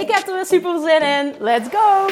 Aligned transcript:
Ik 0.00 0.10
heb 0.10 0.26
er 0.26 0.34
weer 0.34 0.46
super 0.46 0.80
zin 0.80 1.02
in. 1.02 1.34
Let's 1.38 1.68
go! 1.68 2.08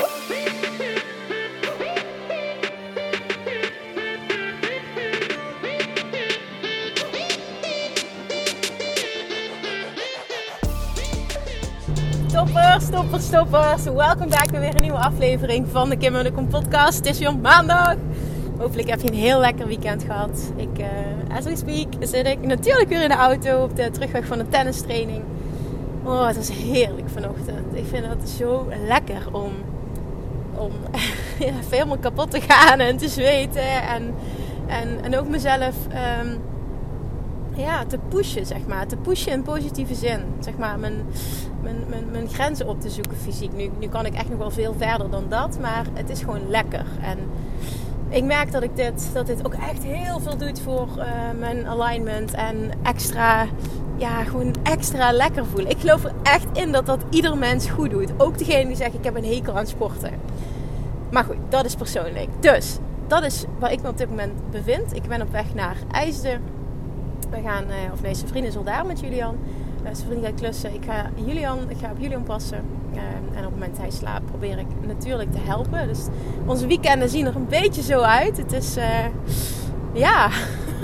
Stoppers, 12.28 12.84
stoppers, 12.84 13.24
stoppers. 13.24 13.84
Welkom 13.84 14.28
bij 14.28 14.60
weer 14.60 14.74
een 14.74 14.80
nieuwe 14.80 14.98
aflevering 14.98 15.66
van 15.68 15.88
de 15.88 15.96
Kim 15.96 16.14
en 16.14 16.24
de 16.24 16.32
Kom 16.32 16.48
podcast. 16.48 16.96
Het 16.96 17.06
is 17.06 17.18
weer 17.18 17.36
maandag. 17.36 17.94
Hopelijk 18.58 18.90
heb 18.90 19.00
je 19.00 19.08
een 19.08 19.14
heel 19.14 19.40
lekker 19.40 19.66
weekend 19.66 20.02
gehad. 20.02 20.52
Ik, 20.56 20.78
uh, 20.78 21.36
as 21.36 21.44
we 21.44 21.56
speak, 21.56 21.86
zit 22.00 22.26
ik 22.26 22.40
natuurlijk 22.40 22.88
weer 22.88 23.02
in 23.02 23.08
de 23.08 23.14
auto 23.14 23.62
op 23.62 23.76
de 23.76 23.90
terugweg 23.90 24.26
van 24.26 24.38
de 24.38 24.48
tennistraining. 24.48 25.33
Oh, 26.04 26.26
het 26.26 26.36
was 26.36 26.50
heerlijk 26.50 27.08
vanochtend. 27.08 27.74
Ik 27.74 27.86
vind 27.86 28.06
het 28.06 28.28
zo 28.28 28.68
lekker 28.86 29.22
om, 29.32 29.52
om 30.54 30.72
ja, 31.38 31.52
helemaal 31.70 31.98
kapot 31.98 32.30
te 32.30 32.40
gaan 32.40 32.80
en 32.80 32.96
te 32.96 33.08
zweten. 33.08 33.82
En, 33.82 34.14
en, 34.66 35.02
en 35.02 35.18
ook 35.18 35.28
mezelf 35.28 35.74
um, 36.20 36.40
ja, 37.56 37.84
te 37.84 37.98
pushen, 38.08 38.46
zeg 38.46 38.66
maar. 38.66 38.86
Te 38.86 38.96
pushen 38.96 39.32
in 39.32 39.42
positieve 39.42 39.94
zin. 39.94 40.20
Zeg 40.40 40.56
maar, 40.56 40.78
mijn, 40.78 40.94
mijn, 41.62 41.76
mijn, 41.88 42.10
mijn 42.10 42.28
grenzen 42.28 42.68
op 42.68 42.80
te 42.80 42.90
zoeken 42.90 43.16
fysiek. 43.16 43.52
Nu, 43.52 43.70
nu 43.78 43.88
kan 43.88 44.06
ik 44.06 44.14
echt 44.14 44.28
nog 44.28 44.38
wel 44.38 44.50
veel 44.50 44.74
verder 44.78 45.10
dan 45.10 45.24
dat. 45.28 45.58
Maar 45.60 45.84
het 45.92 46.10
is 46.10 46.20
gewoon 46.20 46.48
lekker. 46.48 46.84
En 47.02 47.18
ik 48.14 48.24
merk 48.24 48.52
dat, 48.52 48.62
ik 48.62 48.76
dit, 48.76 49.10
dat 49.12 49.26
dit 49.26 49.46
ook 49.46 49.54
echt 49.54 49.84
heel 49.84 50.20
veel 50.20 50.36
doet 50.36 50.60
voor 50.60 50.88
uh, 50.96 51.04
mijn 51.38 51.66
alignment. 51.66 52.34
En 52.34 52.70
extra 52.82 53.46
ja, 53.96 54.24
gewoon 54.24 54.54
extra 54.62 55.12
lekker 55.12 55.46
voelen. 55.46 55.70
Ik 55.70 55.78
geloof 55.78 56.04
er 56.04 56.12
echt 56.22 56.46
in 56.52 56.72
dat 56.72 56.86
dat 56.86 57.00
ieder 57.10 57.36
mens 57.38 57.70
goed 57.70 57.90
doet. 57.90 58.12
Ook 58.16 58.38
degene 58.38 58.66
die 58.66 58.76
zegt 58.76 58.94
ik 58.94 59.04
heb 59.04 59.16
een 59.16 59.24
hekel 59.24 59.58
aan 59.58 59.66
sporten. 59.66 60.12
Maar 61.10 61.24
goed, 61.24 61.36
dat 61.48 61.64
is 61.64 61.74
persoonlijk. 61.74 62.28
Dus, 62.40 62.78
dat 63.06 63.24
is 63.24 63.44
waar 63.58 63.72
ik 63.72 63.82
me 63.82 63.88
op 63.88 63.98
dit 63.98 64.08
moment 64.08 64.50
bevind. 64.50 64.96
Ik 64.96 65.02
ben 65.02 65.22
op 65.22 65.32
weg 65.32 65.54
naar 65.54 65.76
IJsden. 65.90 66.42
We 67.30 67.40
gaan, 67.44 67.64
eh, 67.68 67.92
of 67.92 68.02
nee, 68.02 68.14
zijn 68.14 68.28
vrienden 68.28 68.50
is 68.50 68.56
al 68.56 68.64
daar 68.64 68.86
met 68.86 69.00
Julian. 69.00 69.36
Uh, 69.84 69.90
zijn 69.92 70.06
vrienden 70.08 70.34
klussen. 70.34 70.74
Ik 70.74 70.84
ga, 70.86 71.10
Julian, 71.14 71.58
ik 71.68 71.76
ga 71.80 71.90
op 71.90 71.98
Julian 71.98 72.22
passen. 72.22 72.64
Uh, 72.94 73.00
en 73.38 73.44
op 73.44 73.50
het 73.50 73.50
moment 73.50 73.78
hij 73.78 73.90
slaapt 73.90 74.26
probeer 74.26 74.58
ik 74.58 74.66
natuurlijk 74.86 75.32
te 75.32 75.38
helpen. 75.40 75.88
Dus 75.88 76.06
onze 76.46 76.66
weekenden 76.66 77.08
zien 77.08 77.26
er 77.26 77.36
een 77.36 77.48
beetje 77.48 77.82
zo 77.82 78.00
uit. 78.00 78.36
Het 78.36 78.52
is, 78.52 78.76
ja... 79.92 80.28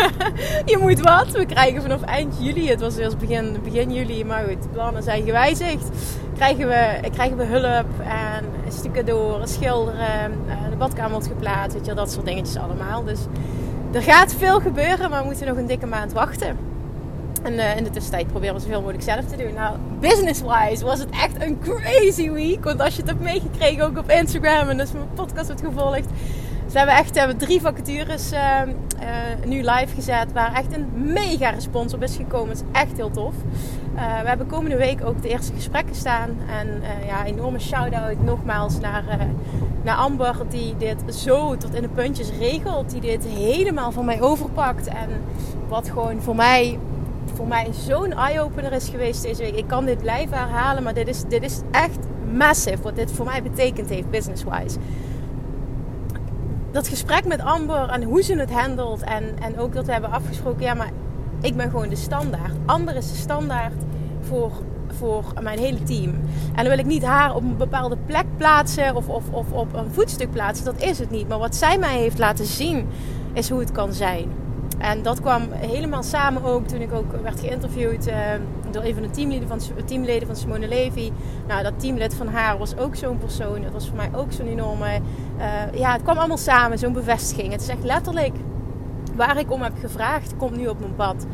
je 0.72 0.78
moet 0.80 1.00
wat. 1.00 1.30
We 1.30 1.46
krijgen 1.46 1.82
vanaf 1.82 2.02
eind 2.02 2.36
juli, 2.40 2.68
het 2.68 2.80
was 2.80 2.96
eerst 2.96 3.18
begin, 3.18 3.56
begin 3.64 3.92
juli, 3.92 4.24
maar 4.24 4.44
goed, 4.48 4.62
de 4.62 4.68
plannen 4.68 5.02
zijn 5.02 5.24
gewijzigd. 5.24 5.88
Krijgen 6.34 6.68
we, 6.68 7.10
krijgen 7.12 7.36
we 7.36 7.44
hulp 7.44 8.00
en 8.00 8.44
stukken 8.72 9.06
door, 9.06 9.40
schilderen, 9.44 10.32
eh, 10.48 10.70
de 10.70 10.76
badkamer 10.76 11.10
wordt 11.10 11.26
geplaatst, 11.26 11.76
weet 11.76 11.86
je, 11.86 11.94
dat 11.94 12.12
soort 12.12 12.26
dingetjes 12.26 12.56
allemaal. 12.56 13.04
Dus 13.04 13.20
er 13.92 14.02
gaat 14.02 14.34
veel 14.34 14.60
gebeuren, 14.60 15.10
maar 15.10 15.20
we 15.20 15.26
moeten 15.26 15.46
nog 15.46 15.56
een 15.56 15.66
dikke 15.66 15.86
maand 15.86 16.12
wachten. 16.12 16.56
En 17.42 17.52
uh, 17.52 17.76
in 17.76 17.84
de 17.84 17.90
tussentijd 17.90 18.26
proberen 18.26 18.54
we 18.54 18.60
zoveel 18.60 18.80
mogelijk 18.80 19.02
zelf 19.02 19.24
te 19.24 19.36
doen. 19.36 19.54
Nou, 19.54 19.76
business-wise 20.00 20.84
was 20.84 20.98
het 20.98 21.10
echt 21.10 21.42
een 21.42 21.58
crazy 21.58 22.30
week. 22.30 22.64
Want 22.64 22.80
als 22.80 22.94
je 22.94 23.00
het 23.00 23.10
hebt 23.10 23.22
meegekregen, 23.22 23.84
ook 23.84 23.98
op 23.98 24.10
Instagram 24.10 24.68
en 24.68 24.76
dus 24.76 24.92
mijn 24.92 25.08
podcast 25.14 25.48
hebt 25.48 25.60
gevolgd, 25.60 26.08
ze 26.70 26.78
hebben 26.78 26.96
echt 26.96 27.18
hebben 27.18 27.36
drie 27.36 27.60
vacatures 27.60 28.32
uh, 28.32 28.60
uh, 29.02 29.44
nu 29.44 29.56
live 29.56 29.94
gezet. 29.94 30.32
Waar 30.32 30.54
echt 30.54 30.74
een 30.74 30.86
mega 30.94 31.50
respons 31.50 31.94
op 31.94 32.02
is 32.02 32.16
gekomen. 32.16 32.52
Is 32.52 32.62
echt 32.72 32.96
heel 32.96 33.10
tof. 33.10 33.34
Uh, 33.94 34.20
we 34.20 34.28
hebben 34.28 34.46
komende 34.46 34.76
week 34.76 35.04
ook 35.04 35.22
de 35.22 35.28
eerste 35.28 35.52
gesprekken 35.52 35.94
staan. 35.94 36.30
En 36.60 36.82
ja, 37.06 37.24
enorme 37.24 37.58
shout-out 37.58 38.24
nogmaals 38.24 38.80
naar, 38.80 39.04
naar 39.82 39.96
Amber. 39.96 40.36
Die 40.48 40.76
dit 40.76 41.14
zo 41.14 41.56
tot 41.56 41.74
in 41.74 41.82
de 41.82 41.88
puntjes 41.88 42.30
regelt. 42.38 42.90
Die 42.90 43.00
dit 43.00 43.24
helemaal 43.24 43.92
van 43.92 44.04
mij 44.04 44.20
overpakt. 44.20 44.86
En 44.86 45.08
wat 45.68 45.88
gewoon 45.88 46.20
voor 46.20 46.36
mij, 46.36 46.78
voor 47.40 47.48
mij 47.48 47.68
zo'n 47.72 48.12
eye-opener 48.12 48.72
is 48.72 48.88
geweest 48.88 49.22
deze 49.22 49.42
week. 49.42 49.54
Ik 49.54 49.66
kan 49.66 49.84
dit 49.84 49.98
blijven 49.98 50.38
herhalen. 50.38 50.82
Maar 50.82 50.94
dit 50.94 51.08
is, 51.08 51.22
dit 51.28 51.42
is 51.42 51.60
echt 51.70 51.98
massive. 52.32 52.82
Wat 52.82 52.96
dit 52.96 53.12
voor 53.12 53.24
mij 53.24 53.42
betekend 53.42 53.88
heeft 53.88 54.10
business-wise 54.10 54.78
dat 56.72 56.88
gesprek 56.88 57.26
met 57.26 57.40
Amber 57.40 57.88
en 57.88 58.02
hoe 58.02 58.22
ze 58.22 58.38
het 58.38 58.50
handelt. 58.50 59.02
En, 59.02 59.24
en 59.42 59.58
ook 59.58 59.74
dat 59.74 59.86
we 59.86 59.92
hebben 59.92 60.10
afgesproken, 60.10 60.62
ja, 60.62 60.74
maar 60.74 60.90
ik 61.40 61.56
ben 61.56 61.70
gewoon 61.70 61.88
de 61.88 61.96
standaard. 61.96 62.52
Amber 62.66 62.96
is 62.96 63.10
de 63.10 63.16
standaard 63.16 63.82
voor, 64.20 64.50
voor 64.98 65.24
mijn 65.42 65.58
hele 65.58 65.82
team. 65.82 66.10
En 66.54 66.64
dan 66.64 66.68
wil 66.68 66.78
ik 66.78 66.86
niet 66.86 67.04
haar 67.04 67.34
op 67.34 67.42
een 67.42 67.56
bepaalde 67.56 67.96
plek 68.06 68.24
plaatsen 68.36 68.96
of, 68.96 69.08
of, 69.08 69.30
of 69.30 69.52
op 69.52 69.74
een 69.74 69.90
voetstuk 69.92 70.30
plaatsen. 70.30 70.64
Dat 70.64 70.82
is 70.82 70.98
het 70.98 71.10
niet. 71.10 71.28
Maar 71.28 71.38
wat 71.38 71.56
zij 71.56 71.78
mij 71.78 71.98
heeft 71.98 72.18
laten 72.18 72.46
zien, 72.46 72.86
is 73.32 73.50
hoe 73.50 73.60
het 73.60 73.72
kan 73.72 73.92
zijn. 73.92 74.32
En 74.80 75.02
dat 75.02 75.20
kwam 75.20 75.42
helemaal 75.52 76.02
samen 76.02 76.44
ook 76.44 76.66
toen 76.66 76.80
ik 76.80 76.92
ook 76.92 77.12
werd 77.22 77.40
geïnterviewd 77.40 78.08
uh, 78.08 78.14
door 78.70 78.82
een 78.82 78.94
van 78.94 79.02
de 79.02 79.10
teamleden 79.10 79.48
van, 79.48 79.60
teamleden 79.84 80.26
van 80.26 80.36
Simone 80.36 80.68
Levy. 80.68 81.12
Nou, 81.48 81.62
dat 81.62 81.72
teamlid 81.80 82.14
van 82.14 82.28
haar 82.28 82.58
was 82.58 82.76
ook 82.76 82.96
zo'n 82.96 83.18
persoon. 83.18 83.62
Dat 83.62 83.72
was 83.72 83.86
voor 83.86 83.96
mij 83.96 84.10
ook 84.14 84.32
zo'n 84.32 84.46
enorme... 84.46 85.00
Uh, 85.38 85.78
ja, 85.78 85.92
het 85.92 86.02
kwam 86.02 86.18
allemaal 86.18 86.38
samen, 86.38 86.78
zo'n 86.78 86.92
bevestiging. 86.92 87.52
Het 87.52 87.60
is 87.60 87.68
echt 87.68 87.84
letterlijk 87.84 88.36
waar 89.14 89.38
ik 89.38 89.52
om 89.52 89.62
heb 89.62 89.72
gevraagd, 89.80 90.36
komt 90.36 90.56
nu 90.56 90.66
op 90.66 90.80
mijn 90.80 90.94
pad. 90.94 91.26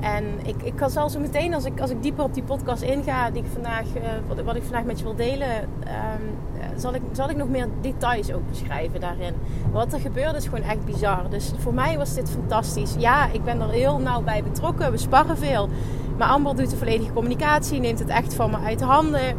En 0.00 0.24
ik, 0.44 0.62
ik 0.62 0.76
kan 0.76 0.90
zelfs 0.90 1.12
zo 1.12 1.20
meteen, 1.20 1.54
als 1.54 1.64
ik, 1.64 1.80
als 1.80 1.90
ik 1.90 2.02
dieper 2.02 2.24
op 2.24 2.34
die 2.34 2.42
podcast 2.42 2.82
inga, 2.82 3.30
die 3.30 3.42
ik 3.42 3.48
vandaag, 3.52 3.84
uh, 3.96 4.44
wat, 4.44 4.56
ik 4.56 4.62
vandaag 4.62 4.84
met 4.84 4.98
je 4.98 5.04
wil 5.04 5.14
delen, 5.14 5.56
um, 5.60 6.38
zal, 6.76 6.94
ik, 6.94 7.02
zal 7.12 7.30
ik 7.30 7.36
nog 7.36 7.48
meer 7.48 7.68
details 7.80 8.32
ook 8.32 8.48
beschrijven 8.48 9.00
daarin. 9.00 9.34
Wat 9.72 9.92
er 9.92 10.00
gebeurde 10.00 10.36
is 10.36 10.44
gewoon 10.44 10.62
echt 10.62 10.84
bizar. 10.84 11.30
Dus 11.30 11.52
voor 11.58 11.74
mij 11.74 11.98
was 11.98 12.14
dit 12.14 12.30
fantastisch. 12.30 12.94
Ja, 12.98 13.28
ik 13.32 13.44
ben 13.44 13.60
er 13.60 13.70
heel 13.70 13.98
nauw 13.98 14.22
bij 14.22 14.42
betrokken. 14.42 14.90
We 14.90 14.96
sparren 14.96 15.38
veel. 15.38 15.68
Maar 16.18 16.28
Amber 16.28 16.56
doet 16.56 16.70
de 16.70 16.76
volledige 16.76 17.12
communicatie, 17.12 17.80
neemt 17.80 17.98
het 17.98 18.08
echt 18.08 18.34
van 18.34 18.50
me 18.50 18.56
uit 18.56 18.80
handen. 18.80 19.36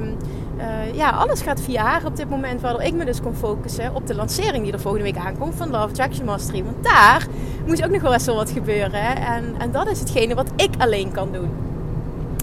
Um, 0.00 0.16
uh, 0.60 0.94
ja, 0.94 1.10
alles 1.10 1.40
gaat 1.40 1.60
via 1.60 1.82
haar 1.82 2.06
op 2.06 2.16
dit 2.16 2.30
moment. 2.30 2.60
Waardoor 2.60 2.82
ik 2.82 2.94
me 2.94 3.04
dus 3.04 3.20
kon 3.20 3.34
focussen 3.34 3.94
op 3.94 4.06
de 4.06 4.14
lancering 4.14 4.64
die 4.64 4.72
er 4.72 4.80
volgende 4.80 5.12
week 5.12 5.24
aankomt 5.24 5.54
van 5.54 5.70
Love 5.70 5.88
Attraction 5.88 6.24
Mastery. 6.24 6.64
Want 6.64 6.84
daar 6.84 7.26
moet 7.66 7.84
ook 7.84 7.90
nog 7.90 8.02
wel 8.02 8.12
eens 8.12 8.26
wel 8.26 8.34
wat 8.34 8.50
gebeuren. 8.50 9.16
En, 9.16 9.54
en 9.58 9.72
dat 9.72 9.90
is 9.90 10.00
hetgene 10.00 10.34
wat 10.34 10.50
ik 10.56 10.70
alleen 10.78 11.12
kan 11.12 11.32
doen. 11.32 11.50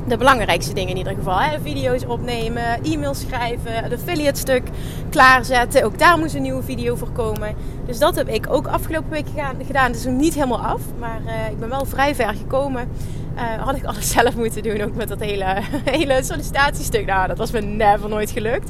De 0.08 0.18
belangrijkste 0.18 0.74
dingen 0.74 0.90
in 0.90 0.98
ieder 0.98 1.14
geval. 1.14 1.40
Hè? 1.40 1.60
Video's 1.60 2.06
opnemen, 2.06 2.84
e-mails 2.84 3.20
schrijven, 3.20 3.74
het 3.74 3.94
affiliate 3.94 4.40
stuk 4.40 4.64
klaarzetten. 5.10 5.84
Ook 5.84 6.00
daar 6.00 6.18
moest 6.18 6.36
een 6.36 6.42
nieuwe 6.42 6.64
video 6.64 6.96
voor 6.96 7.12
komen. 7.12 7.56
Dus 7.86 8.00
dat 8.00 8.16
heb 8.16 8.28
ik 8.28 8.46
ook 8.50 8.68
afgelopen 8.68 9.10
week 9.10 9.28
gedaan. 9.66 9.88
Het 9.88 9.96
is 9.96 10.06
nog 10.06 10.16
niet 10.16 10.34
helemaal 10.34 10.62
af, 10.62 10.82
maar 11.00 11.22
uh, 11.26 11.52
ik 11.52 11.60
ben 11.60 11.70
wel 11.70 11.86
vrij 11.86 12.16
ver 12.16 12.34
gekomen. 12.34 12.90
Uh, 13.38 13.64
had 13.64 13.76
ik 13.76 13.86
alles 13.86 14.12
zelf 14.18 14.36
moeten 14.36 14.64
doen, 14.64 14.82
ook 14.82 14.96
met 14.96 15.08
dat 15.08 15.20
hele, 15.20 15.46
hele 15.98 16.24
sollicitatiestuk. 16.24 17.06
Nou, 17.06 17.28
dat 17.28 17.38
was 17.38 17.52
me 17.52 17.62
never 17.62 18.10
nooit 18.10 18.32
gelukt. 18.32 18.70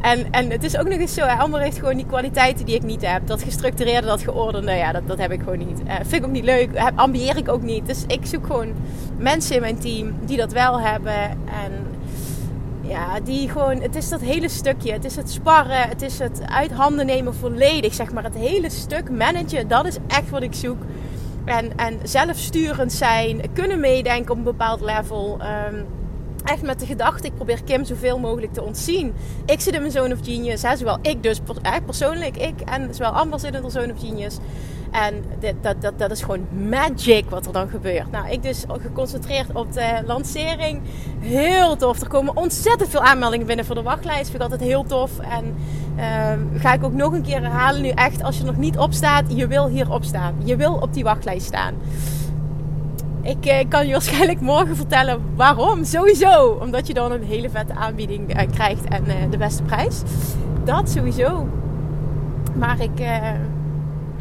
En, 0.00 0.30
en 0.30 0.50
het 0.50 0.64
is 0.64 0.76
ook 0.76 0.88
nog 0.88 0.98
eens 0.98 1.14
zo, 1.14 1.24
Amber 1.24 1.60
heeft 1.60 1.78
gewoon 1.78 1.96
die 1.96 2.06
kwaliteiten 2.06 2.66
die 2.66 2.74
ik 2.74 2.82
niet 2.82 3.06
heb. 3.06 3.26
Dat 3.26 3.42
gestructureerde, 3.42 4.06
dat 4.06 4.22
geordende, 4.22 4.72
ja, 4.72 4.92
dat, 4.92 5.06
dat 5.06 5.18
heb 5.18 5.32
ik 5.32 5.40
gewoon 5.40 5.58
niet. 5.58 5.80
Uh, 5.86 5.94
vind 5.94 6.12
ik 6.12 6.24
ook 6.24 6.30
niet 6.30 6.44
leuk, 6.44 6.68
heb, 6.74 6.92
ambieer 6.98 7.36
ik 7.36 7.48
ook 7.48 7.62
niet. 7.62 7.86
Dus 7.86 8.04
ik 8.06 8.26
zoek 8.26 8.46
gewoon 8.46 8.72
mensen 9.18 9.54
in 9.54 9.60
mijn 9.60 9.78
team 9.78 10.14
die 10.24 10.36
dat 10.36 10.52
wel 10.52 10.80
hebben. 10.80 11.22
En 11.46 11.72
ja, 12.80 13.20
die 13.20 13.48
gewoon, 13.48 13.80
het 13.80 13.96
is 13.96 14.08
dat 14.08 14.20
hele 14.20 14.48
stukje. 14.48 14.92
Het 14.92 15.04
is 15.04 15.16
het 15.16 15.30
sparren, 15.30 15.88
het 15.88 16.02
is 16.02 16.18
het 16.18 16.40
uit 16.46 16.72
handen 16.72 17.06
nemen 17.06 17.34
volledig, 17.34 17.94
zeg 17.94 18.12
maar. 18.12 18.24
Het 18.24 18.34
hele 18.34 18.70
stuk 18.70 19.10
managen, 19.10 19.68
dat 19.68 19.86
is 19.86 19.96
echt 20.06 20.30
wat 20.30 20.42
ik 20.42 20.54
zoek. 20.54 20.82
En, 21.44 21.76
en 21.76 21.98
zelfsturend 22.02 22.92
zijn, 22.92 23.40
kunnen 23.52 23.80
meedenken 23.80 24.30
op 24.30 24.36
een 24.36 24.42
bepaald 24.42 24.80
level. 24.80 25.38
Um, 25.70 25.86
echt 26.44 26.62
met 26.62 26.80
de 26.80 26.86
gedachte, 26.86 27.26
ik 27.26 27.34
probeer 27.34 27.64
Kim 27.64 27.84
zoveel 27.84 28.18
mogelijk 28.18 28.52
te 28.52 28.62
ontzien. 28.62 29.14
Ik 29.46 29.60
zit 29.60 29.74
in 29.74 29.80
mijn 29.80 29.92
Zone 29.92 30.14
of 30.14 30.20
Genius, 30.22 30.60
zowel 30.60 30.98
ik 31.02 31.22
dus 31.22 31.40
persoonlijk, 31.84 32.36
ik 32.36 32.60
en 32.60 32.94
zowel 32.94 33.10
Amber 33.10 33.40
zit 33.40 33.54
in 33.54 33.62
de 33.62 33.70
Zone 33.70 33.92
of 33.92 34.00
Genius. 34.00 34.38
En 34.92 35.24
dit, 35.38 35.54
dat, 35.60 35.82
dat, 35.82 35.98
dat 35.98 36.10
is 36.10 36.22
gewoon 36.22 36.46
magic 36.68 37.30
wat 37.30 37.46
er 37.46 37.52
dan 37.52 37.68
gebeurt. 37.68 38.10
Nou, 38.10 38.30
ik 38.30 38.42
dus 38.42 38.64
geconcentreerd 38.68 39.52
op 39.52 39.72
de 39.72 40.02
lancering. 40.06 40.80
Heel 41.18 41.76
tof. 41.76 42.00
Er 42.00 42.08
komen 42.08 42.36
ontzettend 42.36 42.90
veel 42.90 43.02
aanmeldingen 43.02 43.46
binnen 43.46 43.64
voor 43.64 43.74
de 43.74 43.82
wachtlijst. 43.82 44.30
Vind 44.30 44.34
ik 44.34 44.42
altijd 44.42 44.60
heel 44.60 44.84
tof. 44.84 45.18
En 45.18 45.54
uh, 45.96 46.60
ga 46.60 46.72
ik 46.72 46.84
ook 46.84 46.92
nog 46.92 47.12
een 47.12 47.22
keer 47.22 47.40
herhalen 47.40 47.82
nu 47.82 47.88
echt. 47.88 48.22
Als 48.22 48.38
je 48.38 48.44
nog 48.44 48.56
niet 48.56 48.78
opstaat, 48.78 49.24
je 49.34 49.46
wil 49.46 49.68
hier 49.68 49.92
opstaan. 49.92 50.34
Je 50.44 50.56
wil 50.56 50.74
op 50.74 50.94
die 50.94 51.04
wachtlijst 51.04 51.46
staan. 51.46 51.74
Ik 53.22 53.46
eh, 53.46 53.68
kan 53.68 53.86
je 53.86 53.92
waarschijnlijk 53.92 54.40
morgen 54.40 54.76
vertellen 54.76 55.20
waarom. 55.36 55.84
Sowieso. 55.84 56.58
Omdat 56.60 56.86
je 56.86 56.94
dan 56.94 57.12
een 57.12 57.24
hele 57.24 57.50
vette 57.50 57.74
aanbieding 57.74 58.34
eh, 58.34 58.50
krijgt 58.50 58.84
en 58.84 59.04
uh, 59.06 59.14
de 59.30 59.36
beste 59.36 59.62
prijs. 59.62 60.02
Dat 60.64 60.90
sowieso. 60.90 61.48
Maar 62.54 62.80
ik 62.80 63.00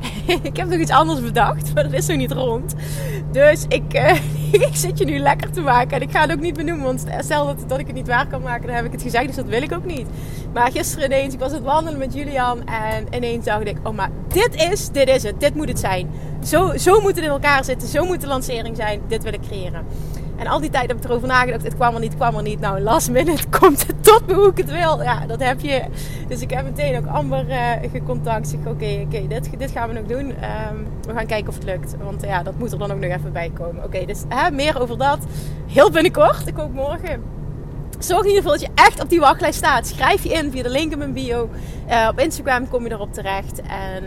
ik 0.42 0.58
heb 0.58 0.68
nog 0.68 0.80
iets 0.80 0.92
anders 0.92 1.22
bedacht, 1.22 1.74
maar 1.74 1.84
dat 1.84 1.94
is 1.94 2.08
nog 2.08 2.18
niet 2.18 2.32
rond. 2.32 2.76
Dus 3.32 3.66
ik, 3.68 3.94
uh, 3.94 4.14
ik 4.68 4.76
zit 4.76 4.98
je 4.98 5.06
nu 5.06 5.18
lekker 5.18 5.52
te 5.52 5.62
maken. 5.62 5.92
En 5.92 6.02
ik 6.02 6.12
ga 6.12 6.22
het 6.22 6.32
ook 6.32 6.40
niet 6.40 6.58
benoemen, 6.58 6.86
want 6.86 7.06
stel 7.20 7.46
dat, 7.46 7.70
dat 7.70 7.80
ik 7.80 7.86
het 7.86 7.96
niet 7.96 8.08
waar 8.08 8.28
kan 8.28 8.42
maken, 8.42 8.68
dan 8.68 8.76
heb 8.76 8.86
ik 8.86 8.92
het 8.92 9.02
gezegd. 9.02 9.28
Dus 9.28 9.36
dat 9.36 9.46
wil 9.46 9.62
ik 9.62 9.74
ook 9.74 9.86
niet. 9.86 10.08
Maar 10.54 10.72
gisteren 10.72 11.06
ineens, 11.06 11.34
ik 11.34 11.40
was 11.40 11.52
het 11.52 11.64
wandelen 11.64 12.00
met 12.00 12.14
Julian. 12.14 12.66
En 12.66 13.06
ineens 13.16 13.46
dacht 13.46 13.68
ik, 13.68 13.78
oh 13.84 13.96
maar 13.96 14.10
dit 14.28 14.56
is, 14.56 14.90
dit 14.90 15.08
is 15.08 15.24
het. 15.24 15.40
Dit 15.40 15.56
moet 15.56 15.68
het 15.68 15.80
zijn. 15.80 16.10
Zo, 16.44 16.78
zo 16.78 17.02
moet 17.02 17.16
het 17.16 17.26
in 17.26 17.30
elkaar 17.30 17.64
zitten. 17.64 17.88
Zo 17.88 18.06
moet 18.06 18.22
de 18.22 18.28
lancering 18.28 18.76
zijn. 18.76 19.02
Dit 19.08 19.24
wil 19.24 19.34
ik 19.34 19.42
creëren. 19.42 19.86
En 20.38 20.48
al 20.48 20.60
die 20.60 20.70
tijd 20.70 20.88
heb 20.88 20.98
ik 20.98 21.04
erover 21.04 21.28
nagedacht. 21.28 21.64
Het 21.64 21.76
kwam 21.76 21.94
er 21.94 22.00
niet, 22.00 22.16
kwam 22.16 22.36
er 22.36 22.42
niet. 22.42 22.60
Nou, 22.60 22.80
last 22.80 23.10
minute 23.12 23.44
komt 23.60 23.86
me 24.28 24.34
hoe 24.34 24.50
ik 24.50 24.58
het 24.58 24.72
wil. 24.72 25.04
Ja, 25.04 25.26
dat 25.26 25.44
heb 25.44 25.60
je. 25.60 25.84
Dus 26.28 26.42
ik 26.42 26.50
heb 26.50 26.64
meteen 26.64 26.98
ook 26.98 27.06
Amber 27.06 27.50
uh, 27.50 27.72
gecontact. 27.92 28.48
Zeg, 28.48 28.60
oké, 28.60 29.02
oké, 29.06 29.28
dit, 29.28 29.50
dit 29.58 29.72
gaan 29.72 29.88
we 29.88 29.94
nog 29.94 30.06
doen. 30.06 30.26
Um, 30.30 30.88
we 31.08 31.14
gaan 31.14 31.26
kijken 31.26 31.50
of 31.50 31.56
het 31.56 31.64
lukt. 31.64 31.96
Want 32.04 32.22
ja, 32.22 32.44
dat 32.44 32.58
moet 32.58 32.72
er 32.72 32.78
dan 32.78 32.92
ook 32.92 33.00
nog 33.00 33.12
even 33.12 33.32
bij 33.32 33.52
komen. 33.54 33.84
Oké, 33.84 34.06
dus 34.06 34.24
meer 34.52 34.82
over 34.82 34.98
dat. 34.98 35.20
Heel 35.68 35.92
binnenkort. 35.92 36.48
Ik 36.48 36.56
hoop 36.56 36.74
morgen 36.74 37.24
zorg 38.04 38.22
in 38.22 38.28
ieder 38.28 38.44
geval 38.44 38.60
dat 38.60 38.68
je 38.68 38.84
echt 38.84 39.02
op 39.02 39.10
die 39.10 39.20
wachtlijst 39.20 39.58
staat. 39.58 39.88
Schrijf 39.88 40.24
je 40.24 40.30
in 40.30 40.52
via 40.52 40.64
de 40.64 40.70
link 40.70 40.92
in 40.92 40.98
mijn 40.98 41.14
bio. 41.14 41.50
Uh, 41.90 42.08
op 42.12 42.20
Instagram 42.20 42.68
kom 42.68 42.84
je 42.84 42.92
erop 42.92 43.14
terecht. 43.14 43.62
En 43.62 44.04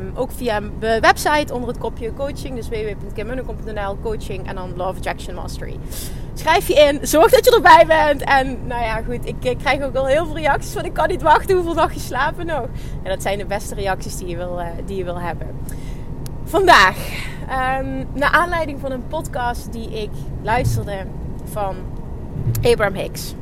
um, 0.00 0.12
ook 0.14 0.30
via 0.32 0.60
de 0.60 0.98
website 1.00 1.54
onder 1.54 1.68
het 1.68 1.78
kopje 1.78 2.12
coaching. 2.12 2.54
Dus 2.54 2.68
www.kimmunnekom.nl 2.68 3.98
coaching 4.02 4.48
en 4.48 4.54
dan 4.54 4.76
Love 4.76 4.98
Attraction 4.98 5.34
Mastery. 5.34 5.78
Schrijf 6.34 6.68
je 6.68 6.74
in. 6.74 7.06
Zorg 7.06 7.30
dat 7.30 7.44
je 7.44 7.54
erbij 7.54 7.84
bent. 7.86 8.24
En 8.24 8.66
nou 8.66 8.82
ja, 8.82 9.02
goed. 9.02 9.26
Ik, 9.26 9.44
ik 9.44 9.58
krijg 9.58 9.82
ook 9.82 9.96
al 9.96 10.06
heel 10.06 10.26
veel 10.26 10.36
reacties 10.36 10.72
van 10.72 10.84
ik 10.84 10.92
kan 10.92 11.08
niet 11.08 11.22
wachten. 11.22 11.54
Hoeveel 11.54 11.74
nachtjes 11.74 12.06
slapen 12.06 12.46
nog? 12.46 12.66
En 13.02 13.10
dat 13.10 13.22
zijn 13.22 13.38
de 13.38 13.46
beste 13.46 13.74
reacties 13.74 14.16
die 14.16 14.28
je 14.28 14.36
wil, 14.36 14.60
uh, 14.60 14.66
die 14.86 14.96
je 14.96 15.04
wil 15.04 15.20
hebben. 15.20 15.46
Vandaag. 16.44 16.96
Um, 17.42 18.06
naar 18.12 18.30
aanleiding 18.30 18.80
van 18.80 18.92
een 18.92 19.06
podcast 19.06 19.72
die 19.72 20.02
ik 20.02 20.10
luisterde 20.42 21.06
van 21.44 21.76
Abraham 22.62 22.94
Hicks. 22.94 23.34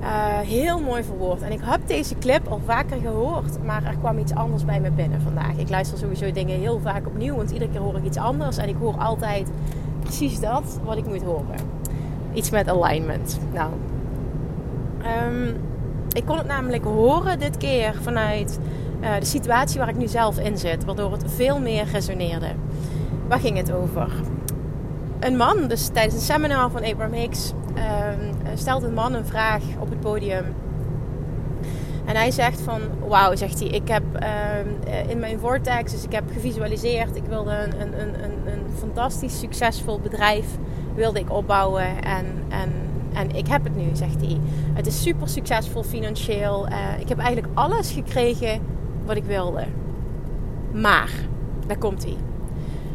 Uh, 0.00 0.38
heel 0.38 0.80
mooi 0.80 1.02
verwoord. 1.02 1.42
En 1.42 1.52
ik 1.52 1.60
heb 1.62 1.80
deze 1.86 2.18
clip 2.18 2.46
al 2.48 2.60
vaker 2.64 3.00
gehoord, 3.00 3.64
maar 3.64 3.84
er 3.84 3.96
kwam 3.96 4.18
iets 4.18 4.34
anders 4.34 4.64
bij 4.64 4.80
me 4.80 4.90
binnen 4.90 5.20
vandaag. 5.20 5.56
Ik 5.56 5.68
luister 5.68 5.98
sowieso 5.98 6.32
dingen 6.32 6.58
heel 6.58 6.80
vaak 6.80 7.06
opnieuw, 7.06 7.34
want 7.36 7.50
iedere 7.50 7.70
keer 7.70 7.80
hoor 7.80 7.96
ik 7.96 8.04
iets 8.04 8.16
anders. 8.16 8.56
En 8.56 8.68
ik 8.68 8.76
hoor 8.80 8.96
altijd 8.98 9.48
precies 10.00 10.40
dat 10.40 10.78
wat 10.84 10.96
ik 10.96 11.06
moet 11.06 11.22
horen. 11.22 11.56
Iets 12.32 12.50
met 12.50 12.68
alignment. 12.68 13.38
Nou, 13.52 13.70
um, 15.28 15.56
ik 16.12 16.24
kon 16.24 16.38
het 16.38 16.46
namelijk 16.46 16.84
horen 16.84 17.38
dit 17.38 17.56
keer 17.56 17.94
vanuit 18.02 18.58
uh, 19.00 19.08
de 19.18 19.24
situatie 19.24 19.78
waar 19.78 19.88
ik 19.88 19.96
nu 19.96 20.08
zelf 20.08 20.38
in 20.38 20.58
zit, 20.58 20.84
waardoor 20.84 21.12
het 21.12 21.24
veel 21.26 21.58
meer 21.58 21.84
resoneerde. 21.92 22.46
Waar 23.28 23.40
ging 23.40 23.56
het 23.56 23.72
over? 23.72 24.10
Een 25.20 25.36
man, 25.36 25.68
dus 25.68 25.88
tijdens 25.88 26.14
een 26.14 26.20
seminar 26.20 26.70
van 26.70 26.84
Abraham 26.84 27.12
Hicks, 27.12 27.52
stelt 28.54 28.82
een 28.82 28.94
man 28.94 29.14
een 29.14 29.26
vraag 29.26 29.62
op 29.78 29.90
het 29.90 30.00
podium. 30.00 30.44
En 32.04 32.16
hij 32.16 32.30
zegt 32.30 32.60
van, 32.60 32.80
wauw, 33.08 33.36
zegt 33.36 33.60
hij, 33.60 33.68
ik 33.68 33.88
heb 33.88 34.02
uh, 34.22 35.10
in 35.10 35.18
mijn 35.18 35.38
vortex, 35.38 35.92
dus 35.92 36.04
ik 36.04 36.12
heb 36.12 36.24
gevisualiseerd, 36.32 37.16
ik 37.16 37.24
wilde 37.24 37.50
een, 37.50 37.80
een, 37.80 38.00
een, 38.00 38.32
een 38.46 38.62
fantastisch 38.78 39.38
succesvol 39.38 40.00
bedrijf 40.00 40.46
wilde 40.94 41.18
ik 41.18 41.32
opbouwen 41.32 42.02
en, 42.02 42.26
en, 42.48 42.72
en 43.12 43.30
ik 43.36 43.46
heb 43.46 43.64
het 43.64 43.76
nu, 43.76 43.84
zegt 43.92 44.20
hij. 44.20 44.40
Het 44.72 44.86
is 44.86 45.02
super 45.02 45.28
succesvol 45.28 45.82
financieel. 45.82 46.68
Uh, 46.68 47.00
ik 47.00 47.08
heb 47.08 47.18
eigenlijk 47.18 47.54
alles 47.54 47.92
gekregen 47.92 48.60
wat 49.04 49.16
ik 49.16 49.24
wilde. 49.24 49.64
Maar, 50.72 51.10
daar 51.66 51.78
komt 51.78 52.04
hij 52.04 52.16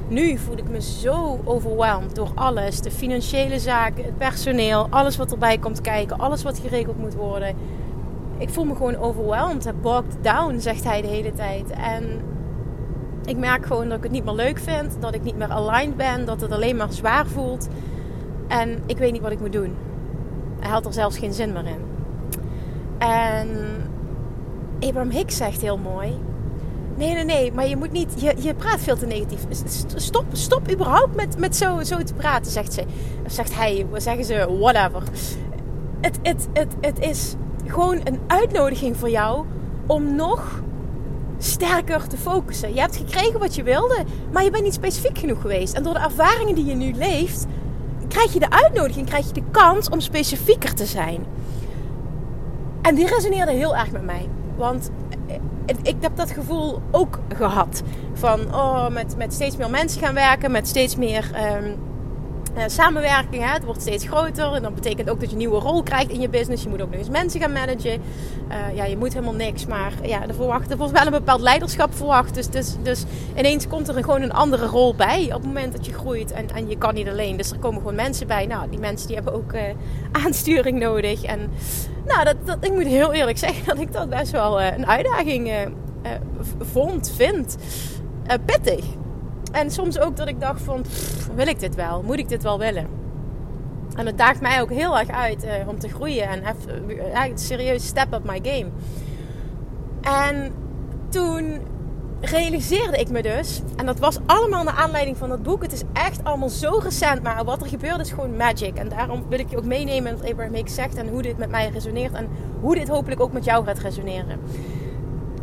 nu 0.07 0.37
voel 0.37 0.57
ik 0.57 0.69
me 0.69 0.81
zo 0.81 1.39
overweldigd 1.43 2.15
door 2.15 2.31
alles. 2.35 2.81
De 2.81 2.91
financiële 2.91 3.59
zaken, 3.59 4.03
het 4.03 4.17
personeel, 4.17 4.87
alles 4.89 5.17
wat 5.17 5.31
erbij 5.31 5.57
komt 5.57 5.81
kijken, 5.81 6.17
alles 6.19 6.43
wat 6.43 6.59
geregeld 6.59 6.97
moet 6.97 7.15
worden. 7.15 7.55
Ik 8.37 8.49
voel 8.49 8.65
me 8.65 8.75
gewoon 8.75 8.97
overweldigd, 8.97 9.81
bogged 9.81 10.17
down, 10.21 10.59
zegt 10.59 10.83
hij 10.83 11.01
de 11.01 11.07
hele 11.07 11.33
tijd. 11.33 11.69
En 11.69 12.21
ik 13.25 13.37
merk 13.37 13.65
gewoon 13.65 13.87
dat 13.87 13.97
ik 13.97 14.03
het 14.03 14.11
niet 14.11 14.25
meer 14.25 14.33
leuk 14.33 14.59
vind, 14.59 14.97
dat 14.99 15.13
ik 15.13 15.23
niet 15.23 15.37
meer 15.37 15.51
aligned 15.51 15.97
ben, 15.97 16.25
dat 16.25 16.41
het 16.41 16.51
alleen 16.51 16.75
maar 16.75 16.93
zwaar 16.93 17.25
voelt. 17.25 17.67
En 18.47 18.83
ik 18.85 18.97
weet 18.97 19.11
niet 19.11 19.21
wat 19.21 19.31
ik 19.31 19.39
moet 19.39 19.53
doen. 19.53 19.75
Hij 20.59 20.69
had 20.69 20.85
er 20.85 20.93
zelfs 20.93 21.17
geen 21.17 21.33
zin 21.33 21.53
meer 21.53 21.65
in. 21.65 21.83
En 22.97 23.49
Abraham 24.79 25.09
Hicks 25.09 25.37
zegt 25.37 25.61
heel 25.61 25.77
mooi: 25.77 26.17
Nee, 26.97 27.13
nee, 27.13 27.23
nee, 27.23 27.51
maar 27.51 27.67
je 27.67 27.77
moet 27.77 27.91
niet. 27.91 28.21
Je, 28.21 28.33
je 28.39 28.53
praat 28.53 28.79
veel 28.79 28.97
te 28.97 29.05
negatief. 29.05 29.39
Stop, 29.95 30.25
stop 30.31 30.71
überhaupt 30.71 31.15
met, 31.15 31.37
met 31.37 31.55
zo, 31.55 31.83
zo 31.83 31.97
te 31.97 32.13
praten, 32.13 32.51
zegt 32.51 32.73
ze. 32.73 32.83
Of 33.25 33.31
zegt 33.31 33.55
hij, 33.55 33.85
zeggen 33.93 34.25
ze, 34.25 34.57
whatever. 34.59 35.03
Het, 36.01 36.19
het, 36.23 36.47
het, 36.53 36.73
het 36.81 36.99
is 36.99 37.35
gewoon 37.65 37.99
een 38.03 38.19
uitnodiging 38.27 38.97
voor 38.97 39.09
jou 39.09 39.45
om 39.85 40.15
nog 40.15 40.61
sterker 41.37 42.07
te 42.07 42.17
focussen. 42.17 42.73
Je 42.73 42.79
hebt 42.79 42.95
gekregen 42.95 43.39
wat 43.39 43.55
je 43.55 43.63
wilde, 43.63 44.03
maar 44.31 44.43
je 44.43 44.51
bent 44.51 44.63
niet 44.63 44.73
specifiek 44.73 45.17
genoeg 45.17 45.41
geweest. 45.41 45.73
En 45.73 45.83
door 45.83 45.93
de 45.93 45.99
ervaringen 45.99 46.55
die 46.55 46.65
je 46.65 46.75
nu 46.75 46.93
leeft, 46.93 47.45
krijg 48.07 48.33
je 48.33 48.39
de 48.39 48.49
uitnodiging, 48.49 49.07
krijg 49.07 49.27
je 49.27 49.33
de 49.33 49.43
kans 49.51 49.89
om 49.89 49.99
specifieker 49.99 50.73
te 50.73 50.85
zijn. 50.85 51.25
En 52.81 52.95
die 52.95 53.07
resoneerde 53.07 53.51
heel 53.51 53.75
erg 53.75 53.91
met 53.91 54.03
mij. 54.03 54.29
Want 54.57 54.89
ik 55.81 55.95
heb 55.99 56.15
dat 56.15 56.31
gevoel 56.31 56.81
ook 56.91 57.19
gehad. 57.35 57.81
Van 58.13 58.53
oh, 58.53 58.87
met, 58.89 59.17
met 59.17 59.33
steeds 59.33 59.57
meer 59.57 59.69
mensen 59.69 60.01
gaan 60.01 60.13
werken, 60.13 60.51
met 60.51 60.67
steeds 60.67 60.95
meer 60.95 61.31
uh, 61.33 61.71
samenwerking. 62.67 63.43
Hè? 63.43 63.53
Het 63.53 63.63
wordt 63.63 63.81
steeds 63.81 64.07
groter. 64.07 64.53
En 64.53 64.61
dat 64.61 64.75
betekent 64.75 65.09
ook 65.09 65.19
dat 65.19 65.25
je 65.25 65.31
een 65.31 65.41
nieuwe 65.41 65.59
rol 65.59 65.83
krijgt 65.83 66.11
in 66.11 66.21
je 66.21 66.29
business. 66.29 66.63
Je 66.63 66.69
moet 66.69 66.81
ook 66.81 66.89
nog 66.89 66.99
eens 66.99 67.09
mensen 67.09 67.39
gaan 67.39 67.51
managen. 67.51 68.01
Uh, 68.49 68.75
ja, 68.75 68.85
je 68.85 68.97
moet 68.97 69.13
helemaal 69.13 69.33
niks. 69.33 69.65
Maar 69.65 69.93
ja, 70.03 70.21
er, 70.27 70.35
wordt 70.77 70.91
wel 70.91 71.05
een 71.05 71.11
bepaald 71.11 71.41
leiderschap 71.41 71.95
verwacht. 71.95 72.35
Dus, 72.35 72.49
dus, 72.49 72.75
dus 72.83 73.03
ineens 73.35 73.67
komt 73.67 73.87
er 73.87 73.93
gewoon 74.03 74.21
een 74.21 74.33
andere 74.33 74.65
rol 74.65 74.95
bij. 74.95 75.25
Op 75.25 75.31
het 75.31 75.45
moment 75.45 75.71
dat 75.75 75.85
je 75.85 75.93
groeit. 75.93 76.31
En, 76.31 76.49
en 76.49 76.69
je 76.69 76.77
kan 76.77 76.93
niet 76.93 77.09
alleen. 77.09 77.37
Dus 77.37 77.51
er 77.51 77.59
komen 77.59 77.79
gewoon 77.79 77.95
mensen 77.95 78.27
bij. 78.27 78.45
Nou, 78.45 78.69
die 78.69 78.79
mensen 78.79 79.07
die 79.07 79.15
hebben 79.15 79.33
ook 79.33 79.53
uh, 79.53 79.61
aansturing 80.25 80.79
nodig. 80.79 81.23
En 81.23 81.51
nou, 82.05 82.23
dat, 82.23 82.35
dat, 82.45 82.57
ik 82.61 82.71
moet 82.71 82.85
heel 82.85 83.13
eerlijk 83.13 83.37
zeggen 83.37 83.65
dat 83.75 83.79
ik 83.79 83.93
dat 83.93 84.09
best 84.09 84.31
wel 84.31 84.61
een 84.61 84.87
uitdaging 84.87 85.51
vond, 86.59 87.11
vind. 87.15 87.57
pittig. 88.45 88.85
En 89.55 89.71
soms 89.71 89.99
ook 89.99 90.17
dat 90.17 90.27
ik 90.27 90.39
dacht 90.39 90.61
van, 90.61 90.85
wil 91.35 91.47
ik 91.47 91.59
dit 91.59 91.75
wel? 91.75 92.01
Moet 92.01 92.19
ik 92.19 92.29
dit 92.29 92.43
wel 92.43 92.59
willen? 92.59 92.87
En 93.95 94.05
het 94.05 94.17
daagt 94.17 94.41
mij 94.41 94.61
ook 94.61 94.69
heel 94.69 94.99
erg 94.99 95.09
uit 95.09 95.45
om 95.67 95.79
te 95.79 95.89
groeien 95.89 96.27
en 96.27 96.43
eigenlijk 96.43 97.39
serieus 97.39 97.85
step 97.85 98.13
up 98.13 98.23
my 98.25 98.39
game. 98.43 98.69
En 100.01 100.53
toen 101.09 101.61
realiseerde 102.21 102.97
ik 102.97 103.09
me 103.09 103.21
dus, 103.21 103.61
en 103.75 103.85
dat 103.85 103.99
was 103.99 104.19
allemaal 104.25 104.63
naar 104.63 104.73
aanleiding 104.73 105.17
van 105.17 105.29
dat 105.29 105.43
boek. 105.43 105.61
Het 105.61 105.73
is 105.73 105.83
echt 105.93 106.23
allemaal 106.23 106.49
zo 106.49 106.79
recent, 106.83 107.23
maar 107.23 107.43
wat 107.43 107.61
er 107.61 107.67
gebeurt 107.67 107.99
is 107.99 108.09
gewoon 108.09 108.35
magic. 108.35 108.75
En 108.75 108.89
daarom 108.89 109.23
wil 109.29 109.39
ik 109.39 109.49
je 109.49 109.57
ook 109.57 109.65
meenemen 109.65 110.17
wat 110.17 110.29
Abraham 110.29 110.53
Hicks 110.53 110.75
zegt 110.75 110.95
en 110.95 111.07
hoe 111.07 111.21
dit 111.21 111.37
met 111.37 111.49
mij 111.49 111.69
resoneert 111.69 112.13
en 112.13 112.27
hoe 112.61 112.75
dit 112.75 112.87
hopelijk 112.87 113.21
ook 113.21 113.33
met 113.33 113.45
jou 113.45 113.65
gaat 113.65 113.79
resoneren. 113.79 114.39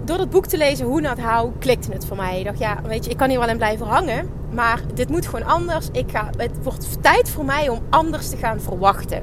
Door 0.05 0.19
dat 0.19 0.31
boek 0.31 0.47
te 0.47 0.57
lezen, 0.57 0.87
Hoe 0.87 1.01
Not 1.01 1.21
How, 1.21 1.53
klikte 1.59 1.93
het 1.93 2.07
voor 2.07 2.17
mij. 2.17 2.39
Ik 2.39 2.45
dacht, 2.45 2.59
ja, 2.59 2.83
weet 2.83 3.05
je, 3.05 3.11
ik 3.11 3.17
kan 3.17 3.29
hier 3.29 3.39
wel 3.39 3.49
in 3.49 3.57
blijven 3.57 3.87
hangen, 3.87 4.29
maar 4.51 4.81
dit 4.95 5.09
moet 5.09 5.27
gewoon 5.27 5.47
anders. 5.47 5.89
Ik 5.93 6.11
ga, 6.11 6.31
het 6.37 6.63
wordt 6.63 7.03
tijd 7.03 7.31
voor 7.31 7.45
mij 7.45 7.69
om 7.69 7.79
anders 7.91 8.29
te 8.29 8.37
gaan 8.37 8.61
verwachten. 8.61 9.23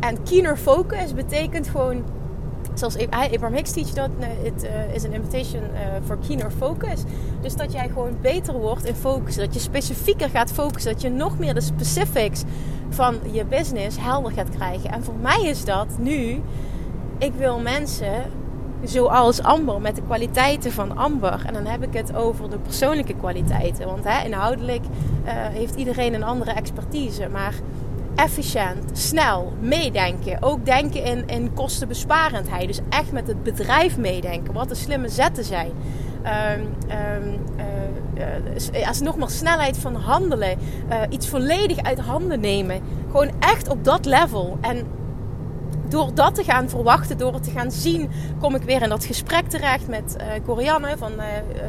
En 0.00 0.22
keener 0.22 0.56
focus 0.56 1.14
betekent 1.14 1.68
gewoon 1.68 2.04
Zoals 2.78 2.96
Abraham 3.08 3.54
Hicks 3.54 3.72
teach 3.72 3.88
dat, 3.88 4.10
het 4.18 4.64
uh, 4.64 4.94
is 4.94 5.02
een 5.02 5.12
invitation 5.12 5.62
uh, 5.62 5.78
for 6.04 6.18
keener 6.28 6.50
focus. 6.50 7.02
Dus 7.40 7.56
dat 7.56 7.72
jij 7.72 7.88
gewoon 7.88 8.16
beter 8.20 8.54
wordt 8.54 8.84
in 8.84 8.94
focus. 8.94 9.36
Dat 9.36 9.54
je 9.54 9.60
specifieker 9.60 10.30
gaat 10.30 10.52
focussen. 10.52 10.92
Dat 10.92 11.02
je 11.02 11.08
nog 11.08 11.38
meer 11.38 11.54
de 11.54 11.60
specifics 11.60 12.42
van 12.88 13.18
je 13.32 13.44
business 13.44 13.96
helder 14.00 14.32
gaat 14.32 14.50
krijgen. 14.50 14.90
En 14.90 15.04
voor 15.04 15.14
mij 15.20 15.42
is 15.42 15.64
dat 15.64 15.86
nu, 15.98 16.42
ik 17.18 17.32
wil 17.34 17.60
mensen 17.60 18.22
zoals 18.84 19.42
Amber, 19.42 19.80
met 19.80 19.96
de 19.96 20.02
kwaliteiten 20.02 20.72
van 20.72 20.96
Amber. 20.96 21.42
En 21.46 21.52
dan 21.52 21.66
heb 21.66 21.82
ik 21.82 21.92
het 21.92 22.16
over 22.16 22.50
de 22.50 22.58
persoonlijke 22.58 23.14
kwaliteiten. 23.14 23.86
Want 23.86 24.04
hè, 24.04 24.24
inhoudelijk 24.24 24.82
uh, 24.84 25.30
heeft 25.32 25.74
iedereen 25.74 26.14
een 26.14 26.24
andere 26.24 26.50
expertise. 26.50 27.28
Maar 27.28 27.54
efficiënt, 28.14 28.98
snel, 28.98 29.52
meedenken. 29.60 30.42
Ook 30.42 30.64
denken 30.64 31.04
in, 31.04 31.26
in 31.26 31.54
kostenbesparendheid. 31.54 32.66
Dus 32.66 32.80
echt 32.88 33.12
met 33.12 33.26
het 33.26 33.42
bedrijf 33.42 33.98
meedenken. 33.98 34.54
Wat 34.54 34.68
de 34.68 34.74
slimme 34.74 35.08
zetten 35.08 35.44
zijn. 35.44 35.70
Um, 36.24 36.74
um, 37.24 37.38
uh, 38.74 38.88
als 38.88 39.00
nogmaals 39.00 39.36
snelheid 39.36 39.78
van 39.78 39.94
handelen. 39.94 40.58
Uh, 40.90 40.96
iets 41.08 41.28
volledig 41.28 41.82
uit 41.82 41.98
handen 41.98 42.40
nemen. 42.40 42.80
Gewoon 43.10 43.30
echt 43.38 43.68
op 43.68 43.84
dat 43.84 44.04
level. 44.04 44.58
En 44.60 44.86
door 45.88 46.14
dat 46.14 46.34
te 46.34 46.44
gaan 46.44 46.68
verwachten, 46.68 47.18
door 47.18 47.32
het 47.32 47.42
te 47.42 47.50
gaan 47.50 47.70
zien, 47.70 48.10
kom 48.40 48.54
ik 48.54 48.62
weer 48.62 48.82
in 48.82 48.88
dat 48.88 49.04
gesprek 49.04 49.48
terecht 49.48 49.88
met 49.88 50.16
uh, 50.18 50.26
Corianne 50.44 50.96
van 50.96 51.12
uh, 51.12 51.24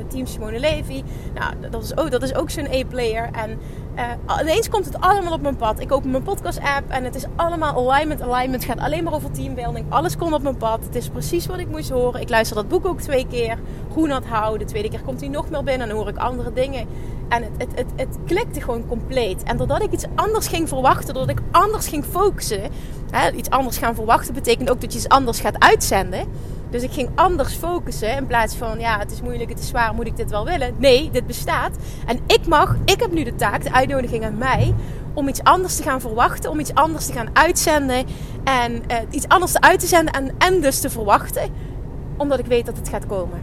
Team 0.08 0.26
Simone 0.26 0.60
Levy. 0.60 1.04
Nou, 1.34 1.54
dat 1.70 1.84
is 1.84 1.98
ook, 1.98 2.12
dat 2.12 2.24
is 2.24 2.36
ook 2.36 2.50
zo'n 2.50 2.74
A-player. 2.74 3.30
En 3.32 3.60
uh, 3.98 4.40
ineens 4.42 4.70
komt 4.70 4.86
het 4.86 5.00
allemaal 5.00 5.34
op 5.34 5.42
mijn 5.42 5.56
pad. 5.56 5.80
Ik 5.80 5.92
open 5.92 6.12
mijn 6.12 6.24
podcast-app 6.24 6.90
en 6.90 7.04
het 7.04 7.16
is 7.16 7.26
allemaal 7.36 7.92
alignment. 7.92 8.22
Alignment 8.22 8.64
gaat 8.64 8.80
alleen 8.80 9.04
maar 9.04 9.14
over 9.14 9.32
teambuilding. 9.32 9.86
Alles 9.90 10.18
komt 10.18 10.34
op 10.34 10.42
mijn 10.42 10.58
pad. 10.58 10.84
Het 10.84 10.96
is 10.96 11.10
precies 11.10 11.46
wat 11.46 11.60
ik 11.60 11.68
moest 11.68 11.90
horen. 11.90 12.22
Ik 12.22 12.30
luister 12.30 12.56
dat 12.56 12.68
boek 12.68 12.86
ook 12.86 13.02
twee 13.02 13.28
keer. 13.28 13.60
Hoe 13.94 14.08
dat 14.08 14.26
houden. 14.26 14.60
De 14.60 14.66
tweede 14.66 14.90
keer 14.90 15.02
komt 15.02 15.20
hij 15.20 15.30
nog 15.30 15.50
meer 15.50 15.64
binnen 15.64 15.90
en 15.90 15.96
hoor 15.96 16.08
ik 16.08 16.18
andere 16.18 16.54
dingen. 16.54 16.88
En 17.30 17.44
het, 17.44 17.52
het, 17.58 17.72
het, 17.76 17.88
het 17.96 18.18
klikte 18.26 18.62
gewoon 18.62 18.88
compleet. 18.88 19.44
En 19.44 19.58
doordat 19.58 19.84
ik 19.84 19.92
iets 19.92 20.06
anders 20.16 20.48
ging 20.48 20.68
verwachten, 20.68 21.14
doordat 21.14 21.38
ik 21.38 21.44
anders 21.52 21.88
ging 21.88 22.06
focussen. 22.06 22.62
Hè, 23.12 23.32
iets 23.32 23.50
anders 23.50 23.78
gaan 23.78 23.96
verwachten 23.96 24.34
betekent 24.34 24.70
ook 24.70 24.82
dat 24.82 24.92
je 24.92 24.98
iets 24.98 25.10
anders 25.10 25.40
gaat 25.40 25.60
uitzenden. 25.60 26.28
Dus 26.70 26.82
ik 26.82 26.92
ging 26.92 27.10
anders 27.16 27.54
focussen 27.54 28.16
in 28.16 28.28
plaats 28.28 28.56
van 28.56 28.80
ja, 28.80 29.00
het 29.00 29.12
is 29.12 29.22
moeilijk, 29.22 29.50
het 29.50 29.60
is 29.60 29.68
zwaar, 29.68 29.94
moet 29.94 30.08
ik 30.08 30.18
dit 30.18 30.30
wel 30.30 30.46
willen? 30.46 30.76
Nee, 30.78 31.10
dit 31.12 31.28
bestaat. 31.28 31.76
En 32.06 32.20
ik 32.28 32.48
mag, 32.48 32.76
ik 32.86 33.00
heb 33.00 33.12
nu 33.12 33.24
de 33.24 33.36
taak, 33.36 33.64
de 33.64 33.74
uitnodiging 33.74 34.26
aan 34.26 34.38
mij 34.38 34.74
om 35.14 35.28
iets 35.28 35.44
anders 35.44 35.76
te 35.76 35.84
gaan 35.84 36.02
verwachten, 36.02 36.50
om 36.50 36.60
iets 36.60 36.74
anders 36.74 37.06
te 37.06 37.14
gaan 37.14 37.30
uitzenden 37.34 38.06
en 38.44 38.74
uh, 38.74 38.98
iets 39.10 39.28
anders 39.28 39.60
uit 39.60 39.80
te 39.80 39.88
zenden 39.88 40.14
en, 40.14 40.32
en 40.38 40.62
dus 40.62 40.80
te 40.80 40.90
verwachten, 40.90 41.50
omdat 42.18 42.40
ik 42.40 42.46
weet 42.46 42.66
dat 42.66 42.78
het 42.78 42.90
gaat 42.90 43.06
komen. 43.06 43.40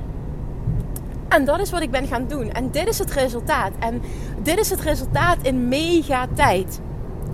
En 1.29 1.45
dat 1.45 1.61
is 1.61 1.71
wat 1.71 1.83
ik 1.83 1.91
ben 1.91 2.07
gaan 2.07 2.27
doen. 2.29 2.53
En 2.53 2.71
dit 2.71 2.89
is 2.89 2.99
het 2.99 3.13
resultaat. 3.13 3.73
En 3.79 4.03
dit 4.43 4.59
is 4.59 4.71
het 4.71 4.81
resultaat 4.81 5.37
in 5.43 5.69
mega 5.69 6.27
tijd. 6.35 6.81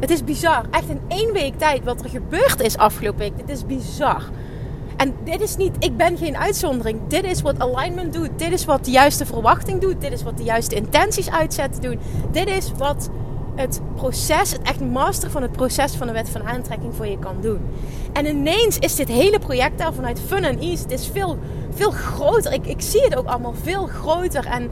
Het 0.01 0.11
is 0.11 0.25
bizar. 0.25 0.65
Echt 0.71 0.89
in 0.89 1.01
één 1.09 1.33
week 1.33 1.59
tijd 1.59 1.85
wat 1.85 2.03
er 2.03 2.11
gebeurd 2.11 2.61
is 2.61 2.77
afgelopen 2.77 3.19
week. 3.19 3.37
Dit 3.37 3.49
is 3.49 3.67
bizar. 3.67 4.23
En 5.01 5.15
dit 5.25 5.41
is 5.41 5.57
niet, 5.57 5.77
ik 5.79 5.97
ben 5.97 6.17
geen 6.17 6.37
uitzondering. 6.37 7.01
Dit 7.09 7.25
is 7.25 7.43
wat 7.43 7.59
alignment 7.59 8.13
doet. 8.13 8.31
Dit 8.37 8.53
is 8.53 8.65
wat 8.65 8.85
de 8.85 8.91
juiste 8.91 9.27
verwachting 9.27 9.81
doet. 9.81 10.01
Dit 10.01 10.13
is 10.13 10.23
wat 10.23 10.37
de 10.37 10.43
juiste 10.43 10.75
intenties 10.75 11.31
uitzetten 11.31 11.83
doen. 11.83 11.99
Dit 12.31 12.49
is 12.49 12.73
wat 12.77 13.11
het 13.55 13.81
proces, 13.95 14.53
het 14.53 14.63
echt 14.63 14.81
master 14.81 15.31
van 15.31 15.43
het 15.43 15.53
proces 15.53 15.95
van 15.95 16.07
de 16.07 16.13
wet 16.13 16.29
van 16.29 16.43
aantrekking 16.43 16.95
voor 16.95 17.07
je 17.07 17.19
kan 17.19 17.37
doen. 17.41 17.61
En 18.13 18.27
ineens 18.27 18.79
is 18.79 18.95
dit 18.95 19.09
hele 19.09 19.39
project 19.39 19.79
daar 19.79 19.95
vanuit 19.95 20.21
fun 20.27 20.45
en 20.45 20.59
ease. 20.59 20.83
Het 20.83 20.93
is 20.93 21.09
veel, 21.13 21.39
veel 21.75 21.91
groter. 21.91 22.53
Ik, 22.53 22.67
ik 22.67 22.81
zie 22.81 23.03
het 23.03 23.17
ook 23.17 23.27
allemaal 23.27 23.55
veel 23.63 23.87
groter 23.87 24.47
en, 24.47 24.71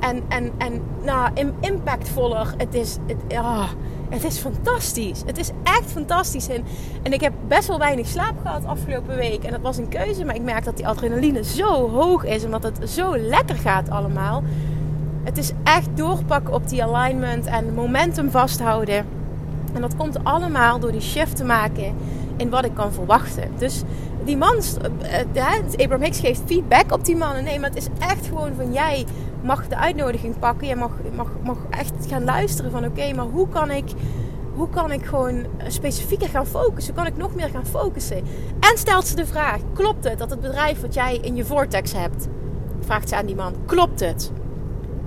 en, 0.00 0.22
en, 0.28 0.52
en 0.58 0.82
nou, 1.04 1.30
impactvoller. 1.60 2.54
Het 2.56 2.74
is, 2.74 2.96
het, 3.06 3.16
oh, 3.28 3.68
het 4.12 4.24
is 4.24 4.38
fantastisch. 4.38 5.22
Het 5.26 5.38
is 5.38 5.50
echt 5.62 5.90
fantastisch. 5.92 6.48
En, 6.48 6.64
en 7.02 7.12
ik 7.12 7.20
heb 7.20 7.32
best 7.48 7.68
wel 7.68 7.78
weinig 7.78 8.06
slaap 8.06 8.34
gehad 8.42 8.64
afgelopen 8.64 9.16
week. 9.16 9.44
En 9.44 9.50
dat 9.50 9.60
was 9.60 9.76
een 9.76 9.88
keuze. 9.88 10.24
Maar 10.24 10.34
ik 10.34 10.42
merk 10.42 10.64
dat 10.64 10.76
die 10.76 10.86
adrenaline 10.86 11.44
zo 11.44 11.90
hoog 11.90 12.24
is. 12.24 12.44
Omdat 12.44 12.62
het 12.62 12.90
zo 12.90 13.16
lekker 13.16 13.56
gaat 13.56 13.90
allemaal. 13.90 14.42
Het 15.22 15.38
is 15.38 15.52
echt 15.64 15.88
doorpakken 15.94 16.54
op 16.54 16.68
die 16.68 16.84
alignment 16.84 17.46
en 17.46 17.74
momentum 17.74 18.30
vasthouden. 18.30 19.06
En 19.72 19.80
dat 19.80 19.96
komt 19.96 20.24
allemaal 20.24 20.78
door 20.78 20.92
die 20.92 21.00
shift 21.00 21.36
te 21.36 21.44
maken 21.44 21.94
in 22.36 22.50
wat 22.50 22.64
ik 22.64 22.74
kan 22.74 22.92
verwachten. 22.92 23.50
Dus 23.58 23.82
die 24.24 24.36
man, 24.36 24.56
uh, 24.56 25.46
Abraham 25.72 26.02
Hicks 26.02 26.20
geeft 26.20 26.42
feedback 26.46 26.92
op 26.92 27.04
die 27.04 27.16
mannen. 27.16 27.44
Nee, 27.44 27.58
maar 27.58 27.68
het 27.68 27.78
is 27.78 27.88
echt 27.98 28.26
gewoon 28.26 28.54
van 28.56 28.72
jij 28.72 29.06
mag 29.42 29.68
de 29.68 29.76
uitnodiging 29.76 30.38
pakken. 30.38 30.68
Je 30.68 30.76
mag, 30.76 30.90
mag, 31.14 31.28
mag 31.44 31.56
echt 31.70 31.92
gaan 32.08 32.24
luisteren 32.24 32.70
van 32.70 32.84
oké, 32.84 33.12
maar 33.12 33.26
hoe 33.26 33.48
kan 33.48 33.70
ik... 33.70 33.90
Hoe 34.54 34.68
kan 34.68 34.92
ik 34.92 35.04
gewoon 35.04 35.46
specifieker 35.66 36.28
gaan 36.28 36.46
focussen? 36.46 36.94
Hoe 36.94 37.02
kan 37.02 37.12
ik 37.12 37.18
nog 37.18 37.34
meer 37.34 37.48
gaan 37.48 37.66
focussen? 37.66 38.16
En 38.60 38.78
stelt 38.78 39.06
ze 39.06 39.16
de 39.16 39.26
vraag: 39.26 39.60
klopt 39.72 40.04
het 40.04 40.18
dat 40.18 40.30
het 40.30 40.40
bedrijf 40.40 40.80
wat 40.80 40.94
jij 40.94 41.16
in 41.16 41.36
je 41.36 41.44
vortex 41.44 41.92
hebt, 41.92 42.28
vraagt 42.80 43.08
ze 43.08 43.16
aan 43.16 43.26
die 43.26 43.34
man, 43.34 43.54
klopt 43.66 44.00
het 44.00 44.32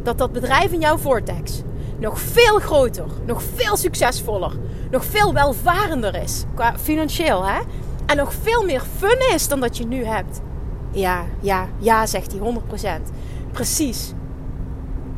dat 0.04 0.18
dat 0.18 0.32
bedrijf 0.32 0.72
in 0.72 0.80
jouw 0.80 0.98
vortex 0.98 1.64
nog 2.00 2.20
veel 2.20 2.60
groter, 2.60 3.06
nog 3.26 3.44
veel 3.56 3.78
succesvoller, 3.78 4.52
nog 4.92 5.06
veel 5.06 5.34
welvarender 5.34 6.16
is 6.16 6.44
qua 6.54 6.78
financieel, 6.78 7.46
hè? 7.46 7.60
En 8.06 8.18
nog 8.18 8.34
veel 8.34 8.64
meer 8.64 8.82
fun 8.98 9.34
is 9.34 9.48
dan 9.48 9.60
dat 9.60 9.78
je 9.78 9.86
nu 9.86 10.06
hebt. 10.06 10.42
Ja, 10.92 11.26
ja, 11.42 11.68
ja, 11.80 12.06
zegt 12.06 12.32
hij 12.32 12.42
100%. 13.00 13.02
Precies. 13.52 14.14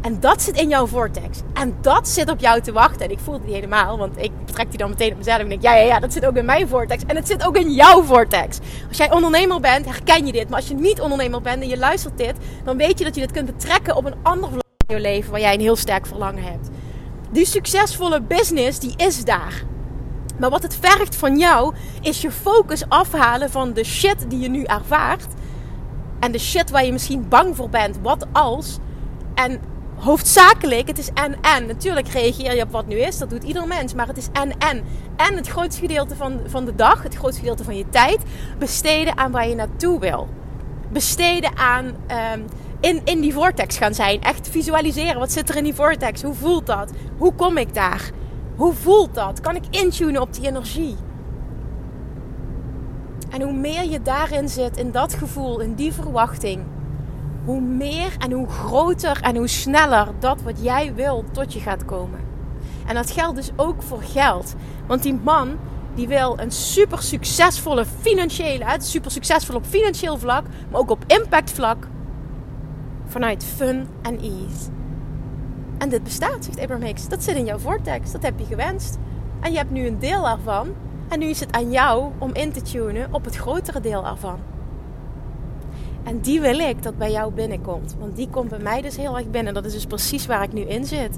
En 0.08 0.20
dat 0.20 0.42
zit 0.42 0.58
in 0.58 0.70
jouw 0.70 0.88
vortex. 0.88 1.42
En 1.54 1.76
dat 1.82 2.08
zit 2.08 2.30
op 2.30 2.40
jou 2.40 2.62
te 2.62 2.72
wachten. 2.72 3.06
En 3.06 3.12
ik 3.12 3.20
voel 3.20 3.34
het 3.34 3.46
niet 3.46 3.54
helemaal, 3.54 3.98
want 3.98 4.18
ik 4.18 4.32
trek 4.46 4.70
die 4.70 4.78
dan 4.78 4.90
meteen 4.90 5.12
op 5.12 5.18
mezelf. 5.18 5.38
En 5.38 5.50
denk, 5.50 5.62
ja, 5.62 5.76
ja, 5.76 5.86
ja, 5.86 6.00
dat 6.00 6.14
zit 6.14 6.26
ook 6.26 6.36
in 6.36 6.46
mijn 6.46 6.68
vortex. 6.68 7.04
En 7.08 7.16
het 7.16 7.28
zit 7.28 7.46
ook 7.46 7.58
in 7.58 7.72
jouw 7.74 8.04
vortex. 8.04 8.60
Als 8.88 8.98
jij 8.98 9.12
ondernemer 9.12 9.60
bent, 9.60 9.86
herken 9.86 10.26
je 10.26 10.32
dit. 10.32 10.50
Maar 10.50 10.60
als 10.60 10.68
je 10.68 10.74
niet 10.74 11.02
ondernemer 11.02 11.42
bent 11.42 11.62
en 11.62 11.68
je 11.68 11.78
luistert 11.78 12.18
dit, 12.18 12.34
dan 12.64 12.78
weet 12.78 12.98
je 13.00 13.06
dat 13.06 13.16
je 13.16 13.22
dit 13.22 13.32
kunt 13.32 13.46
betrekken 13.46 13.96
op 13.96 14.06
een 14.06 14.16
ander 14.22 14.50
vlak 14.50 14.64
in 14.88 14.96
je 14.96 15.02
leven 15.02 15.32
waar 15.32 15.40
jij 15.40 15.54
een 15.54 15.60
heel 15.60 15.76
sterk 15.76 16.06
verlangen 16.06 16.44
hebt. 16.44 16.70
Die 17.32 17.46
succesvolle 17.46 18.22
business, 18.22 18.80
die 18.80 18.94
is 18.98 19.24
daar. 19.24 19.64
Maar 20.40 20.50
wat 20.50 20.64
het 20.64 20.78
vergt 20.82 21.16
van 21.16 21.38
jou, 21.38 21.74
is 22.02 22.22
je 22.22 22.32
focus 22.32 22.90
afhalen 22.90 23.50
van 23.50 23.74
de 23.74 23.84
shit 23.84 24.30
die 24.30 24.40
je 24.40 24.50
nu 24.50 24.64
ervaart. 24.64 25.34
En 26.20 26.32
de 26.32 26.40
shit 26.40 26.70
waar 26.70 26.86
je 26.86 26.92
misschien 26.92 27.28
bang 27.30 27.56
voor 27.56 27.70
bent. 27.70 28.00
Wat 28.02 28.26
als? 28.32 28.78
En 29.36 29.76
hoofdzakelijk, 29.98 30.88
het 30.88 30.98
is 30.98 31.10
en 31.14 31.36
en. 31.42 31.66
Natuurlijk 31.66 32.08
reageer 32.08 32.56
je 32.56 32.64
op 32.64 32.72
wat 32.72 32.88
nu 32.88 32.96
is, 32.96 33.18
dat 33.18 33.30
doet 33.30 33.44
ieder 33.44 33.68
mens. 33.68 33.94
Maar 33.94 34.08
het 34.08 34.18
is 34.18 34.28
en 34.34 34.58
en. 34.58 34.84
En 35.16 35.36
het 35.36 35.48
grootste 35.48 35.82
gedeelte 35.82 36.16
van, 36.16 36.40
van 36.46 36.66
de 36.66 36.76
dag, 36.76 37.04
het 37.04 37.16
grootste 37.16 37.40
gedeelte 37.40 37.64
van 37.64 37.78
je 37.78 37.90
tijd, 37.90 38.20
besteden 38.58 39.18
aan 39.18 39.32
waar 39.32 39.48
je 39.48 39.56
naartoe 39.56 40.00
wil. 40.00 40.28
Besteden 40.92 41.58
aan 41.58 41.86
um, 41.86 42.46
in, 42.80 43.02
in 43.04 43.22
die 43.22 43.34
vortex 43.34 43.78
gaan 43.78 43.94
zijn. 43.94 44.22
Echt 44.22 44.50
visualiseren. 44.50 45.20
Wat 45.20 45.32
zit 45.32 45.50
er 45.50 45.56
in 45.56 45.64
die 45.64 45.76
vortex? 45.76 46.22
Hoe 46.22 46.34
voelt 46.34 46.66
dat? 46.66 46.92
Hoe 47.18 47.34
kom 47.34 47.58
ik 47.58 47.74
daar? 47.74 48.12
Hoe 48.56 48.74
voelt 48.74 49.16
dat? 49.16 49.40
Kan 49.40 49.56
ik 49.56 49.64
intunen 49.70 50.22
op 50.22 50.34
die 50.34 50.48
energie? 50.48 50.96
En 53.30 53.42
hoe 53.42 53.54
meer 53.54 53.84
je 53.90 54.02
daarin 54.02 54.50
zit, 54.50 54.78
in 54.78 54.92
dat 54.92 55.14
gevoel, 55.14 55.60
in 55.60 55.74
die 55.74 55.94
verwachting, 55.94 56.64
hoe 57.48 57.62
meer 57.62 58.16
en 58.20 58.32
hoe 58.32 58.48
groter 58.48 59.22
en 59.22 59.36
hoe 59.36 59.48
sneller 59.48 60.08
dat 60.20 60.42
wat 60.42 60.64
jij 60.64 60.94
wil 60.94 61.24
tot 61.32 61.54
je 61.54 61.60
gaat 61.60 61.86
komen. 61.86 62.20
En 62.88 62.96
dat 62.96 63.12
geldt 63.12 63.36
dus 63.36 63.52
ook 63.56 63.84
voor 63.84 64.02
geld. 64.02 64.56
Want 64.88 65.04
die 65.04 65.20
man 65.24 65.58
die 65.96 66.08
wil 66.08 66.40
een 66.40 66.52
super 66.52 67.02
succesvolle 67.02 67.86
financiële, 67.86 68.66
super 68.78 69.12
succesvol 69.12 69.56
op 69.56 69.66
financieel 69.66 70.18
vlak, 70.18 70.46
maar 70.72 70.80
ook 70.80 70.90
op 70.90 71.04
impact 71.08 71.52
vlak, 71.52 71.88
vanuit 73.06 73.44
fun 73.44 73.88
en 74.02 74.20
ease. 74.20 74.70
En 75.78 75.90
dit 75.90 76.04
bestaat, 76.04 76.46
zegt 76.46 76.60
Abraham 76.60 76.86
Hicks. 76.86 77.08
Dat 77.08 77.24
zit 77.24 77.36
in 77.36 77.46
jouw 77.46 77.58
vortex, 77.58 78.12
dat 78.12 78.24
heb 78.24 78.40
je 78.40 78.46
gewenst. 78.46 78.98
En 79.40 79.52
je 79.52 79.58
hebt 79.58 79.72
nu 79.72 79.88
een 79.88 80.00
deel 80.00 80.28
ervan. 80.28 80.68
En 81.08 81.20
nu 81.20 81.26
is 81.26 81.40
het 81.40 81.52
aan 81.52 81.72
jou 81.72 82.12
om 82.18 82.34
in 82.34 82.52
te 82.52 82.62
tunen 82.62 83.14
op 83.14 83.26
het 83.26 83.36
grotere 83.36 83.80
deel 83.80 84.06
ervan. 84.06 84.40
En 86.08 86.20
die 86.20 86.42
wil 86.42 86.60
ik 86.60 86.84
dat 86.84 86.98
bij 86.98 87.12
jou 87.12 87.34
binnenkomt. 87.34 87.96
Want 88.00 88.16
die 88.16 88.30
komt 88.30 88.50
bij 88.50 88.60
mij 88.60 88.82
dus 88.82 88.98
heel 88.98 89.18
erg 89.18 89.30
binnen. 89.30 89.54
Dat 89.54 89.66
is 89.66 89.74
dus 89.74 89.86
precies 89.86 90.26
waar 90.26 90.44
ik 90.44 90.54
nu 90.54 90.62
in 90.62 90.86
zit. 90.86 91.18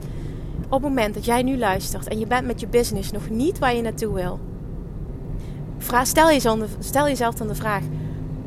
Op 0.65 0.71
het 0.71 0.81
moment 0.81 1.13
dat 1.13 1.25
jij 1.25 1.43
nu 1.43 1.57
luistert 1.57 2.07
en 2.07 2.19
je 2.19 2.27
bent 2.27 2.47
met 2.47 2.59
je 2.59 2.67
business 2.67 3.11
nog 3.11 3.29
niet 3.29 3.59
waar 3.59 3.75
je 3.75 3.81
naartoe 3.81 4.13
wil. 4.13 4.39
Stel 6.03 6.27
jezelf, 6.27 6.69
stel 6.79 7.07
jezelf 7.07 7.35
dan 7.35 7.47
de 7.47 7.55
vraag: 7.55 7.83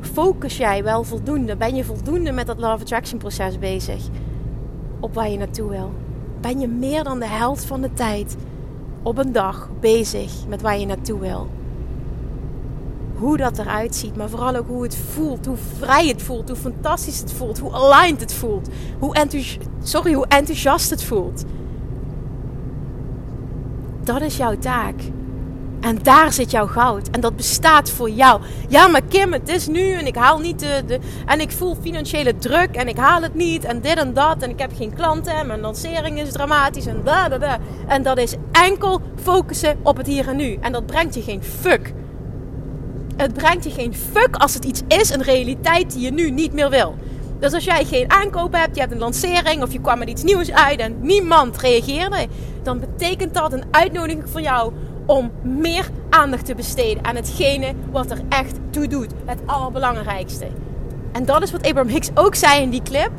focus 0.00 0.56
jij 0.56 0.82
wel 0.82 1.04
voldoende? 1.04 1.56
Ben 1.56 1.74
je 1.74 1.84
voldoende 1.84 2.32
met 2.32 2.46
dat 2.46 2.58
of 2.58 2.80
Attraction 2.80 3.18
proces 3.18 3.58
bezig? 3.58 4.02
Op 5.00 5.14
waar 5.14 5.30
je 5.30 5.38
naartoe 5.38 5.70
wil? 5.70 5.92
Ben 6.40 6.60
je 6.60 6.68
meer 6.68 7.04
dan 7.04 7.18
de 7.18 7.26
helft 7.26 7.64
van 7.64 7.80
de 7.80 7.92
tijd 7.92 8.36
op 9.02 9.18
een 9.18 9.32
dag 9.32 9.68
bezig 9.80 10.32
met 10.48 10.62
waar 10.62 10.78
je 10.78 10.86
naartoe 10.86 11.20
wil? 11.20 11.48
Hoe 13.22 13.36
dat 13.36 13.58
eruit 13.58 13.94
ziet, 13.94 14.16
maar 14.16 14.28
vooral 14.28 14.56
ook 14.56 14.68
hoe 14.68 14.82
het 14.82 14.96
voelt, 14.96 15.46
hoe 15.46 15.56
vrij 15.78 16.06
het 16.06 16.22
voelt, 16.22 16.48
hoe 16.48 16.58
fantastisch 16.58 17.18
het 17.18 17.32
voelt, 17.32 17.58
hoe 17.58 17.72
aligned 17.72 18.20
het 18.20 18.34
voelt, 18.34 18.68
hoe, 18.98 19.26
sorry, 19.82 20.12
hoe 20.12 20.26
enthousiast 20.28 20.90
het 20.90 21.04
voelt. 21.04 21.44
Dat 24.04 24.20
is 24.20 24.36
jouw 24.36 24.58
taak. 24.58 24.94
En 25.80 25.98
daar 26.02 26.32
zit 26.32 26.50
jouw 26.50 26.66
goud. 26.66 27.10
En 27.10 27.20
dat 27.20 27.36
bestaat 27.36 27.90
voor 27.90 28.10
jou. 28.10 28.40
Ja, 28.68 28.86
maar 28.86 29.02
Kim, 29.08 29.32
het 29.32 29.48
is 29.48 29.66
nu 29.66 29.92
en 29.92 30.06
ik 30.06 30.16
haal 30.16 30.38
niet 30.38 30.58
de, 30.58 30.82
de. 30.86 30.98
En 31.26 31.40
ik 31.40 31.52
voel 31.52 31.76
financiële 31.82 32.36
druk 32.36 32.76
en 32.76 32.88
ik 32.88 32.96
haal 32.96 33.22
het 33.22 33.34
niet. 33.34 33.64
En 33.64 33.80
dit 33.80 33.96
en 33.96 34.14
dat. 34.14 34.42
En 34.42 34.50
ik 34.50 34.58
heb 34.58 34.70
geen 34.76 34.94
klanten. 34.94 35.34
En 35.34 35.46
mijn 35.46 35.60
lancering 35.60 36.20
is 36.20 36.32
dramatisch. 36.32 36.86
En 36.86 37.00
da 37.04 37.28
da 37.28 37.38
da. 37.38 37.58
En 37.86 38.02
dat 38.02 38.18
is 38.18 38.34
enkel 38.52 39.00
focussen 39.22 39.78
op 39.82 39.96
het 39.96 40.06
hier 40.06 40.28
en 40.28 40.36
nu. 40.36 40.58
En 40.60 40.72
dat 40.72 40.86
brengt 40.86 41.14
je 41.14 41.22
geen 41.22 41.42
fuck. 41.42 41.92
Het 43.16 43.32
brengt 43.32 43.64
je 43.64 43.70
geen 43.70 43.94
fuck 43.94 44.36
als 44.36 44.54
het 44.54 44.64
iets 44.64 44.82
is, 44.88 45.10
een 45.10 45.22
realiteit 45.22 45.92
die 45.92 46.00
je 46.00 46.12
nu 46.12 46.30
niet 46.30 46.52
meer 46.52 46.70
wil. 46.70 46.94
Dus 47.38 47.52
als 47.52 47.64
jij 47.64 47.84
geen 47.84 48.10
aankoop 48.10 48.52
hebt, 48.52 48.74
je 48.74 48.80
hebt 48.80 48.92
een 48.92 48.98
lancering 48.98 49.62
of 49.62 49.72
je 49.72 49.80
kwam 49.80 49.98
met 49.98 50.08
iets 50.08 50.22
nieuws 50.22 50.52
uit 50.52 50.80
en 50.80 50.96
niemand 51.00 51.58
reageerde, 51.58 52.26
dan 52.62 52.80
betekent 52.80 53.34
dat 53.34 53.52
een 53.52 53.64
uitnodiging 53.70 54.22
voor 54.30 54.40
jou 54.40 54.72
om 55.06 55.30
meer 55.42 55.88
aandacht 56.10 56.44
te 56.44 56.54
besteden 56.54 57.04
aan 57.04 57.16
hetgene 57.16 57.74
wat 57.90 58.10
er 58.10 58.20
echt 58.28 58.58
toe 58.70 58.86
doet. 58.86 59.12
Het 59.24 59.38
allerbelangrijkste. 59.46 60.46
En 61.12 61.24
dat 61.24 61.42
is 61.42 61.50
wat 61.52 61.66
Abraham 61.66 61.92
Hicks 61.92 62.10
ook 62.14 62.34
zei 62.34 62.62
in 62.62 62.70
die 62.70 62.82
clip. 62.82 63.10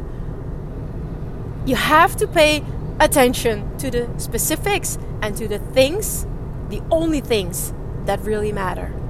You 1.64 1.78
have 1.78 2.16
to 2.16 2.28
pay 2.28 2.64
attention 2.98 3.64
to 3.76 3.90
the 3.90 4.06
specifics 4.18 4.96
and 5.20 5.36
to 5.36 5.48
the 5.48 5.60
things, 5.74 6.24
the 6.70 6.80
only 6.90 7.22
things 7.22 7.72
that 8.06 8.20
really 8.24 8.52
matter. 8.52 9.03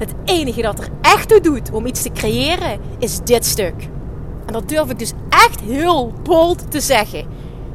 Het 0.00 0.14
enige 0.24 0.62
dat 0.62 0.78
er 0.78 0.88
echt 1.00 1.28
toe 1.28 1.40
doet 1.40 1.72
om 1.72 1.86
iets 1.86 2.02
te 2.02 2.10
creëren 2.12 2.80
is 2.98 3.20
dit 3.20 3.46
stuk. 3.46 3.88
En 4.46 4.52
dat 4.52 4.68
durf 4.68 4.90
ik 4.90 4.98
dus 4.98 5.12
echt 5.28 5.60
heel 5.60 6.12
bold 6.22 6.70
te 6.70 6.80
zeggen. 6.80 7.26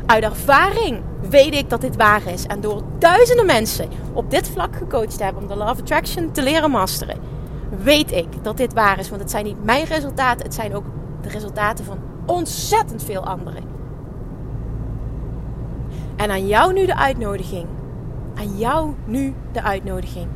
Uit 0.05 0.23
ervaring 0.23 1.01
weet 1.29 1.53
ik 1.53 1.69
dat 1.69 1.81
dit 1.81 1.95
waar 1.95 2.27
is. 2.27 2.45
En 2.45 2.61
door 2.61 2.81
duizenden 2.97 3.45
mensen 3.45 3.89
op 4.13 4.31
dit 4.31 4.49
vlak 4.49 4.75
gecoacht 4.75 5.17
te 5.17 5.23
hebben 5.23 5.41
om 5.41 5.47
de 5.47 5.55
Love 5.55 5.81
Attraction 5.81 6.31
te 6.31 6.43
leren 6.43 6.71
masteren, 6.71 7.17
weet 7.83 8.11
ik 8.11 8.27
dat 8.41 8.57
dit 8.57 8.73
waar 8.73 8.99
is. 8.99 9.09
Want 9.09 9.21
het 9.21 9.31
zijn 9.31 9.45
niet 9.45 9.63
mijn 9.63 9.85
resultaten, 9.85 10.45
het 10.45 10.53
zijn 10.53 10.75
ook 10.75 10.85
de 11.21 11.29
resultaten 11.29 11.85
van 11.85 11.97
ontzettend 12.25 13.03
veel 13.03 13.25
anderen. 13.25 13.63
En 16.15 16.31
aan 16.31 16.47
jou 16.47 16.73
nu 16.73 16.85
de 16.85 16.95
uitnodiging. 16.95 17.67
Aan 18.35 18.57
jou 18.57 18.93
nu 19.05 19.33
de 19.51 19.61
uitnodiging. 19.61 20.27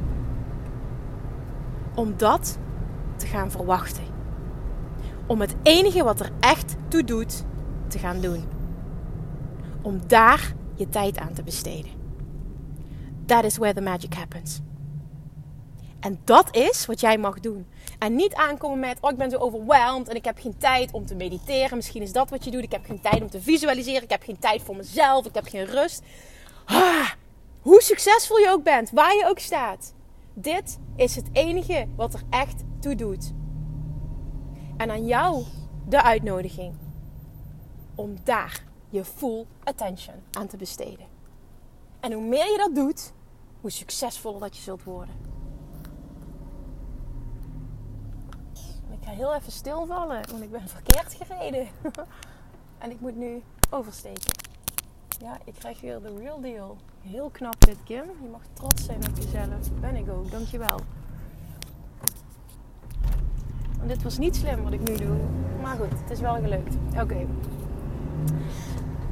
Om 1.99 2.17
dat 2.17 2.57
te 3.15 3.25
gaan 3.25 3.51
verwachten. 3.51 4.03
Om 5.27 5.41
het 5.41 5.55
enige 5.63 6.03
wat 6.03 6.19
er 6.19 6.29
echt 6.39 6.75
toe 6.87 7.03
doet 7.03 7.43
te 7.87 7.99
gaan 7.99 8.21
doen. 8.21 8.47
Om 9.81 10.01
daar 10.07 10.53
je 10.75 10.89
tijd 10.89 11.17
aan 11.17 11.33
te 11.33 11.43
besteden. 11.43 11.91
That 13.25 13.43
is 13.43 13.57
where 13.57 13.73
the 13.73 13.81
magic 13.81 14.13
happens. 14.13 14.59
En 15.99 16.19
dat 16.23 16.55
is 16.55 16.85
wat 16.85 16.99
jij 16.99 17.17
mag 17.17 17.39
doen. 17.39 17.67
En 17.97 18.15
niet 18.15 18.33
aankomen 18.33 18.79
met, 18.79 18.97
oh 19.01 19.11
ik 19.11 19.17
ben 19.17 19.29
zo 19.29 19.37
overweldigd 19.37 20.09
en 20.09 20.15
ik 20.15 20.25
heb 20.25 20.39
geen 20.39 20.57
tijd 20.57 20.91
om 20.91 21.05
te 21.05 21.15
mediteren. 21.15 21.77
Misschien 21.77 22.01
is 22.01 22.11
dat 22.11 22.29
wat 22.29 22.43
je 22.43 22.51
doet. 22.51 22.63
Ik 22.63 22.71
heb 22.71 22.85
geen 22.85 23.01
tijd 23.01 23.21
om 23.21 23.29
te 23.29 23.41
visualiseren. 23.41 24.03
Ik 24.03 24.09
heb 24.09 24.23
geen 24.23 24.39
tijd 24.39 24.61
voor 24.61 24.75
mezelf. 24.75 25.25
Ik 25.25 25.35
heb 25.35 25.47
geen 25.47 25.65
rust. 25.65 26.03
Ah, 26.65 27.09
hoe 27.61 27.81
succesvol 27.81 28.37
je 28.37 28.49
ook 28.49 28.63
bent, 28.63 28.91
waar 28.91 29.15
je 29.15 29.25
ook 29.27 29.39
staat. 29.39 29.93
Dit 30.41 30.79
is 30.95 31.15
het 31.15 31.29
enige 31.31 31.87
wat 31.95 32.13
er 32.13 32.21
echt 32.29 32.63
toe 32.79 32.95
doet. 32.95 33.33
En 34.77 34.91
aan 34.91 35.05
jou 35.05 35.43
de 35.87 36.03
uitnodiging 36.03 36.73
om 37.95 38.15
daar 38.23 38.63
je 38.89 39.05
full 39.05 39.45
attention 39.63 40.15
aan 40.31 40.47
te 40.47 40.57
besteden. 40.57 41.05
En 41.99 42.11
hoe 42.11 42.23
meer 42.23 42.51
je 42.51 42.57
dat 42.57 42.75
doet, 42.75 43.13
hoe 43.61 43.71
succesvoller 43.71 44.39
dat 44.39 44.55
je 44.55 44.61
zult 44.61 44.83
worden. 44.83 45.15
Ik 48.91 49.05
ga 49.05 49.11
heel 49.11 49.35
even 49.35 49.51
stilvallen, 49.51 50.29
want 50.29 50.43
ik 50.43 50.51
ben 50.51 50.67
verkeerd 50.67 51.13
gereden. 51.13 51.67
en 52.83 52.91
ik 52.91 52.99
moet 52.99 53.15
nu 53.15 53.43
oversteken. 53.69 54.31
Ja, 55.21 55.37
ik 55.43 55.53
krijg 55.59 55.81
weer 55.81 55.99
de 56.01 56.17
real 56.19 56.41
deal. 56.41 56.77
Heel 57.01 57.29
knap 57.29 57.65
dit, 57.65 57.77
Kim. 57.83 58.03
Je 58.21 58.29
mag 58.31 58.41
trots 58.53 58.85
zijn 58.85 58.97
op 58.97 59.15
jezelf. 59.15 59.71
Ben 59.79 59.95
ik 59.95 60.09
ook, 60.09 60.31
dankjewel. 60.31 60.79
Want 63.77 63.89
dit 63.89 64.03
was 64.03 64.17
niet 64.17 64.35
slim 64.35 64.63
wat 64.63 64.73
ik 64.73 64.89
nu 64.89 64.95
doe. 64.97 65.17
Maar 65.61 65.75
goed, 65.75 65.99
het 66.01 66.11
is 66.11 66.19
wel 66.19 66.35
gelukt. 66.35 66.75
Oké. 67.01 67.27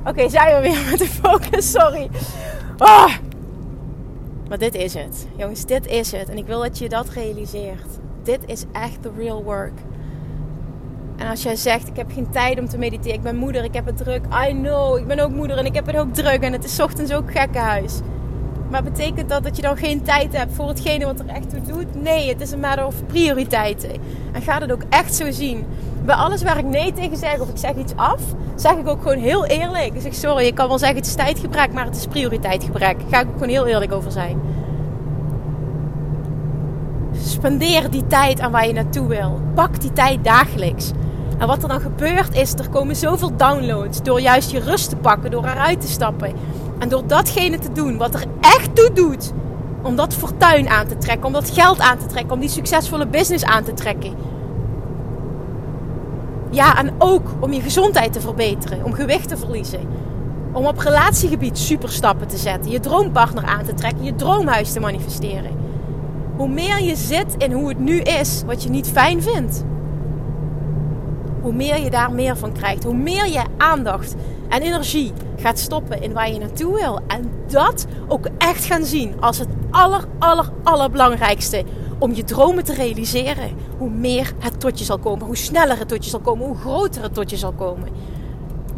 Oké, 0.06 0.30
zijn 0.30 0.56
we 0.56 0.70
weer 0.70 0.88
met 0.90 1.00
de 1.00 1.06
focus. 1.06 1.72
Sorry. 1.72 2.10
Oh. 2.78 3.16
Maar 4.48 4.58
dit 4.58 4.76
is 4.76 4.94
het. 4.94 5.28
Jongens, 5.36 5.66
dit 5.66 5.86
is 5.86 6.12
het. 6.12 6.30
En 6.30 6.38
ik 6.38 6.46
wil 6.46 6.60
dat 6.60 6.78
je 6.78 6.90
dat 6.90 7.10
realiseert. 7.10 8.00
Dit 8.24 8.40
is 8.46 8.66
echt 8.72 9.02
the 9.02 9.12
real 9.18 9.44
work. 9.44 9.80
En 11.18 11.28
als 11.28 11.44
jij 11.44 11.56
zegt, 11.56 11.88
ik 11.88 11.96
heb 11.96 12.12
geen 12.14 12.30
tijd 12.30 12.60
om 12.60 12.70
te 12.70 12.78
mediteren. 12.78 13.18
Ik 13.18 13.22
ben 13.22 13.36
moeder, 13.36 13.64
ik 13.64 13.74
heb 13.74 13.86
het 13.86 13.98
druk. 13.98 14.22
I 14.48 14.52
know, 14.52 14.98
ik 14.98 15.08
ben 15.08 15.20
ook 15.20 15.32
moeder 15.32 15.58
en 15.58 15.66
ik 15.66 15.76
heb 15.76 15.86
het 15.86 15.98
ook 15.98 16.14
druk. 16.14 16.42
En 16.42 16.54
het 16.54 16.64
is 16.64 16.80
ochtends 16.80 17.14
ook 17.14 17.32
gekkenhuis. 17.32 18.00
Maar 18.70 18.84
betekent 18.84 19.30
dat 19.30 19.44
dat 19.44 19.56
je 19.56 19.62
dan 19.62 19.78
geen 19.78 20.02
tijd 20.02 20.38
hebt 20.38 20.54
voor 20.54 20.68
hetgene 20.68 21.06
wat 21.06 21.20
er 21.20 21.28
echt 21.28 21.50
toe 21.50 21.62
doet? 21.62 22.02
Nee, 22.02 22.30
het 22.30 22.42
is 22.42 22.52
een 22.52 22.60
matter 22.60 22.86
of 22.86 23.06
prioriteiten. 23.06 23.92
En 24.32 24.42
ga 24.42 24.60
het 24.60 24.72
ook 24.72 24.84
echt 24.90 25.16
zo 25.16 25.32
zien. 25.32 25.66
Bij 26.06 26.16
alles 26.16 26.44
waar 26.44 26.58
ik 26.58 26.66
nee 26.66 26.94
tegen 26.94 27.18
zeg 27.18 27.40
of 27.40 27.50
ik 27.50 27.58
zeg 27.58 27.76
iets 27.76 27.94
af, 27.96 28.22
zeg 28.56 28.76
ik 28.76 28.88
ook 28.88 29.02
gewoon 29.02 29.18
heel 29.18 29.46
eerlijk. 29.46 29.94
Ik 29.94 30.02
zeg 30.02 30.14
sorry, 30.14 30.46
ik 30.46 30.56
kan 30.56 30.68
wel 30.68 30.80
zeggen 30.80 30.98
het 30.98 31.06
is 31.06 31.16
tijdgebrek, 31.16 31.74
maar 31.74 31.86
het 31.86 31.96
is 31.96 32.08
prioriteitsgebrek. 32.08 33.00
Daar 33.00 33.10
ga 33.10 33.20
ik 33.20 33.28
ook 33.28 33.34
gewoon 33.34 33.50
heel 33.50 33.68
eerlijk 33.68 33.92
over 33.92 34.12
zijn. 34.12 34.40
Spendeer 37.12 37.90
die 37.90 38.08
tijd 38.08 38.40
aan 38.40 38.52
waar 38.52 38.68
je 38.68 38.74
naartoe 38.74 39.08
wil. 39.08 39.42
Pak 39.54 39.82
die 39.82 39.94
tijd 39.94 40.24
dagelijks. 40.24 40.92
En 41.38 41.48
wat 41.48 41.64
er 41.64 41.70
dan 41.70 41.82
gebeurt 41.82 42.36
is, 42.36 42.54
er 42.54 42.70
komen 42.70 42.96
zoveel 42.96 43.36
downloads 43.36 44.04
door 44.04 44.22
juist 44.22 44.52
je 44.52 44.60
rust 44.60 44.90
te 44.90 44.96
pakken, 44.96 45.32
door 45.32 45.46
eruit 45.46 45.82
te 45.82 45.88
stappen. 45.88 46.34
En 46.80 46.90
door 46.90 47.08
datgene 47.08 47.60
te 47.60 47.72
doen 47.72 47.98
wat 47.98 48.14
er 48.14 48.24
echt 48.40 48.76
toe 48.76 48.94
doet. 48.94 49.34
Om 49.82 49.96
dat 49.96 50.14
fortuin 50.14 50.70
aan 50.70 50.88
te 50.88 50.98
trekken, 50.98 51.26
om 51.26 51.34
dat 51.34 51.50
geld 51.50 51.80
aan 51.80 51.98
te 51.98 52.06
trekken, 52.06 52.34
om 52.34 52.40
die 52.40 52.50
succesvolle 52.50 53.08
business 53.08 53.44
aan 53.44 53.64
te 53.64 53.74
trekken. 53.74 54.14
Ja, 56.50 56.78
en 56.78 56.94
ook 56.98 57.28
om 57.40 57.54
je 57.54 57.62
gezondheid 57.62 58.14
te 58.14 58.22
verbeteren, 58.22 58.84
om 58.84 58.94
gewicht 58.94 59.28
te 59.28 59.38
verliezen. 59.38 59.80
Om 60.52 60.66
op 60.66 60.78
relatiegebied 60.78 61.58
superstappen 61.58 62.28
te 62.28 62.38
zetten, 62.38 62.72
je 62.72 62.80
droompartner 62.80 63.46
aan 63.46 63.66
te 63.66 63.74
trekken, 63.74 64.04
je 64.04 64.16
droomhuis 64.16 64.72
te 64.72 64.80
manifesteren. 64.80 65.52
Hoe 66.36 66.48
meer 66.48 66.82
je 66.82 66.96
zit 66.96 67.36
in 67.38 67.52
hoe 67.52 67.70
het 67.70 67.80
nu 67.80 68.00
is, 68.00 68.44
wat 68.46 68.64
je 68.64 68.70
niet 68.70 68.88
fijn 68.88 69.22
vindt, 69.22 69.64
hoe 71.48 71.56
meer 71.56 71.80
je 71.80 71.90
daar 71.90 72.12
meer 72.12 72.38
van 72.38 72.54
krijgt. 72.54 72.84
Hoe 72.84 72.96
meer 72.96 73.28
je 73.28 73.44
aandacht 73.58 74.16
en 74.50 74.62
energie 74.62 75.14
gaat 75.38 75.60
stoppen 75.60 76.02
in 76.02 76.14
waar 76.14 76.32
je 76.32 76.40
naartoe 76.40 76.74
wil. 76.74 77.00
En 77.08 77.32
dat 77.48 77.86
ook 78.08 78.28
echt 78.38 78.66
gaan 78.66 78.86
zien 78.86 79.22
als 79.22 79.38
het 79.38 79.48
aller, 79.72 80.04
aller, 80.20 80.50
allerbelangrijkste 80.64 81.64
om 82.00 82.14
je 82.14 82.24
dromen 82.24 82.64
te 82.64 82.74
realiseren. 82.74 83.56
Hoe 83.78 83.90
meer 83.90 84.34
het 84.40 84.60
tot 84.60 84.80
je 84.80 84.86
zal 84.86 84.98
komen, 84.98 85.26
hoe 85.26 85.38
sneller 85.38 85.78
het 85.78 85.88
tot 85.88 86.04
je 86.04 86.10
zal 86.10 86.20
komen, 86.20 86.46
hoe 86.46 86.58
groter 86.58 87.02
het 87.02 87.14
tot 87.14 87.30
je 87.30 87.38
zal 87.38 87.52
komen 87.52 87.90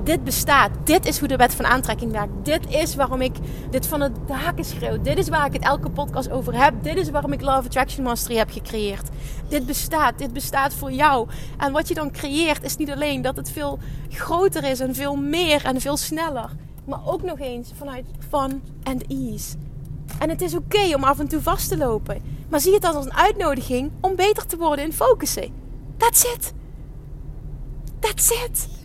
dit 0.09 0.23
bestaat. 0.23 0.71
Dit 0.83 1.05
is 1.05 1.19
hoe 1.19 1.27
de 1.27 1.35
wet 1.35 1.55
van 1.55 1.65
aantrekking 1.65 2.11
werkt. 2.11 2.31
Dit 2.43 2.69
is 2.69 2.95
waarom 2.95 3.21
ik 3.21 3.35
dit 3.69 3.87
van 3.87 4.01
het 4.01 4.11
daken 4.27 4.65
schreeuw. 4.65 5.01
Dit 5.01 5.17
is 5.17 5.29
waar 5.29 5.45
ik 5.45 5.53
het 5.53 5.63
elke 5.63 5.89
podcast 5.89 6.29
over 6.29 6.63
heb. 6.63 6.73
Dit 6.81 6.97
is 6.97 7.09
waarom 7.09 7.33
ik 7.33 7.41
Love 7.41 7.65
Attraction 7.65 8.03
Mastery 8.03 8.37
heb 8.37 8.51
gecreëerd. 8.51 9.09
Dit 9.47 9.65
bestaat. 9.65 10.17
Dit 10.17 10.33
bestaat 10.33 10.73
voor 10.73 10.91
jou. 10.91 11.27
En 11.57 11.71
wat 11.71 11.87
je 11.87 11.93
dan 11.93 12.11
creëert 12.11 12.63
is 12.63 12.75
niet 12.75 12.91
alleen 12.91 13.21
dat 13.21 13.35
het 13.35 13.51
veel 13.51 13.79
groter 14.09 14.63
is 14.63 14.79
en 14.79 14.95
veel 14.95 15.15
meer 15.15 15.65
en 15.65 15.81
veel 15.81 15.97
sneller. 15.97 16.49
Maar 16.85 16.99
ook 17.05 17.23
nog 17.23 17.39
eens 17.39 17.71
vanuit 17.77 18.05
fun 18.29 18.61
and 18.83 19.03
ease. 19.07 19.55
En 20.19 20.29
het 20.29 20.41
is 20.41 20.55
oké 20.55 20.95
om 20.95 21.03
af 21.03 21.19
en 21.19 21.27
toe 21.27 21.41
vast 21.41 21.69
te 21.69 21.77
lopen. 21.77 22.21
Maar 22.49 22.59
zie 22.59 22.73
het 22.73 22.83
als 22.83 23.05
een 23.05 23.13
uitnodiging 23.13 23.91
om 24.01 24.15
beter 24.15 24.45
te 24.45 24.57
worden 24.57 24.85
in 24.85 24.93
focussen. 24.93 25.53
That's 25.97 26.23
it. 26.23 26.53
That's 27.99 28.29
it. 28.29 28.78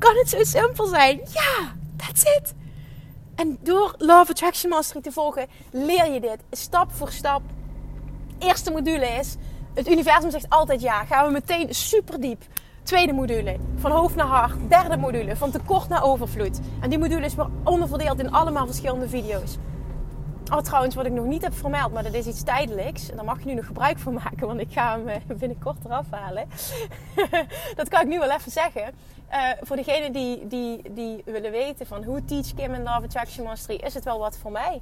Kan 0.00 0.16
het 0.16 0.28
zo 0.28 0.44
simpel 0.44 0.86
zijn? 0.86 1.20
Ja, 1.32 1.72
that's 1.96 2.22
it. 2.22 2.54
En 3.34 3.58
door 3.62 3.94
Love 3.98 4.30
Attraction 4.30 4.70
Mastery 4.70 5.02
te 5.02 5.12
volgen, 5.12 5.46
leer 5.70 6.12
je 6.12 6.20
dit 6.20 6.38
stap 6.50 6.92
voor 6.92 7.10
stap. 7.10 7.42
Eerste 8.38 8.70
module 8.70 9.06
is, 9.06 9.36
het 9.74 9.88
universum 9.88 10.30
zegt 10.30 10.48
altijd 10.48 10.80
ja. 10.80 11.04
Gaan 11.04 11.26
we 11.26 11.32
meteen 11.32 11.74
super 11.74 12.20
diep. 12.20 12.42
Tweede 12.82 13.12
module, 13.12 13.56
van 13.76 13.90
hoofd 13.90 14.14
naar 14.14 14.26
hart. 14.26 14.68
Derde 14.68 14.96
module, 14.96 15.36
van 15.36 15.50
tekort 15.50 15.88
naar 15.88 16.04
overvloed. 16.04 16.60
En 16.80 16.90
die 16.90 16.98
module 16.98 17.24
is 17.24 17.34
weer 17.34 17.48
onderverdeeld 17.64 18.18
in 18.18 18.32
allemaal 18.32 18.66
verschillende 18.66 19.08
video's. 19.08 19.56
Oh, 20.52 20.58
trouwens, 20.58 20.94
wat 20.94 21.06
ik 21.06 21.12
nog 21.12 21.24
niet 21.24 21.42
heb 21.42 21.54
vermeld, 21.54 21.92
maar 21.92 22.02
dat 22.02 22.14
is 22.14 22.26
iets 22.26 22.42
tijdelijks. 22.42 23.10
En 23.10 23.16
daar 23.16 23.24
mag 23.24 23.38
je 23.38 23.46
nu 23.46 23.54
nog 23.54 23.66
gebruik 23.66 23.98
van 23.98 24.14
maken, 24.14 24.46
want 24.46 24.60
ik 24.60 24.72
ga 24.72 24.90
hem 24.90 25.08
eh, 25.08 25.16
binnenkort 25.38 25.84
eraf 25.84 26.06
halen. 26.10 26.48
dat 27.76 27.88
kan 27.88 28.00
ik 28.00 28.06
nu 28.06 28.18
wel 28.18 28.30
even 28.30 28.50
zeggen. 28.50 28.94
Uh, 29.32 29.50
voor 29.60 29.76
degenen 29.76 30.12
die, 30.12 30.46
die, 30.46 30.92
die 30.92 31.22
willen 31.24 31.50
weten 31.50 31.86
van 31.86 32.04
hoe 32.04 32.24
teach 32.24 32.54
Kim 32.54 32.74
en 32.74 32.82
Love 32.82 33.04
Attraction 33.04 33.44
Mastery, 33.44 33.78
is 33.78 33.94
het 33.94 34.04
wel 34.04 34.18
wat 34.18 34.38
voor 34.38 34.52
mij. 34.52 34.80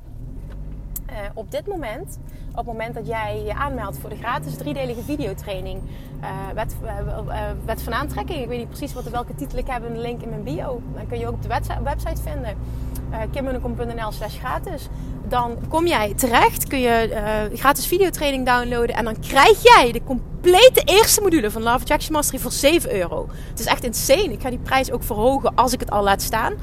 Uh, 1.11 1.16
op 1.35 1.51
dit 1.51 1.66
moment, 1.66 2.18
op 2.51 2.57
het 2.57 2.66
moment 2.66 2.94
dat 2.94 3.07
jij 3.07 3.42
je 3.44 3.55
aanmeldt 3.55 3.99
voor 3.99 4.11
de 4.11 4.16
gratis 4.16 4.57
driedelige 4.57 5.03
videotraining 5.03 5.81
uh, 6.21 6.29
wet, 7.64 7.83
van 7.83 7.92
aantrekking. 7.92 8.42
Ik 8.42 8.49
weet 8.49 8.59
niet 8.59 8.68
precies 8.68 8.92
wat, 8.92 9.05
welke 9.05 9.35
titel 9.35 9.59
ik 9.59 9.66
heb 9.66 9.83
de 9.83 10.01
link 10.01 10.23
in 10.23 10.29
mijn 10.29 10.42
bio. 10.42 10.83
Dan 10.94 11.07
kun 11.07 11.18
je 11.18 11.27
ook 11.27 11.33
op 11.33 11.42
de 11.42 11.49
website, 11.49 11.83
website 11.83 12.23
vinden. 12.23 12.57
Uh, 13.97 14.09
slash 14.11 14.38
gratis. 14.38 14.88
Dan 15.29 15.57
kom 15.68 15.87
jij 15.87 16.14
terecht, 16.14 16.66
kun 16.66 16.81
je 16.81 17.51
gratis 17.55 17.87
videotraining 17.87 18.47
downloaden. 18.47 18.97
En 18.97 19.05
dan 19.05 19.21
krijg 19.21 19.62
jij 19.62 19.92
de 19.92 20.05
complete 20.05 20.83
eerste 20.85 21.21
module 21.21 21.51
van 21.51 21.62
Love 21.62 21.81
Attraction 21.81 22.12
Mastery 22.12 22.38
voor 22.38 22.53
7 22.53 22.94
euro. 22.94 23.29
Het 23.51 23.61
is 23.61 23.66
echt 23.66 23.85
insane. 23.85 24.33
Ik 24.33 24.40
ga 24.40 24.51
die 24.51 24.59
prijs 24.59 24.90
ook 24.90 25.03
verhogen 25.03 25.55
als 25.55 25.73
ik 25.73 25.81
het 25.81 25.90
al 25.90 26.03
laat 26.03 26.23
staan. 26.23 26.55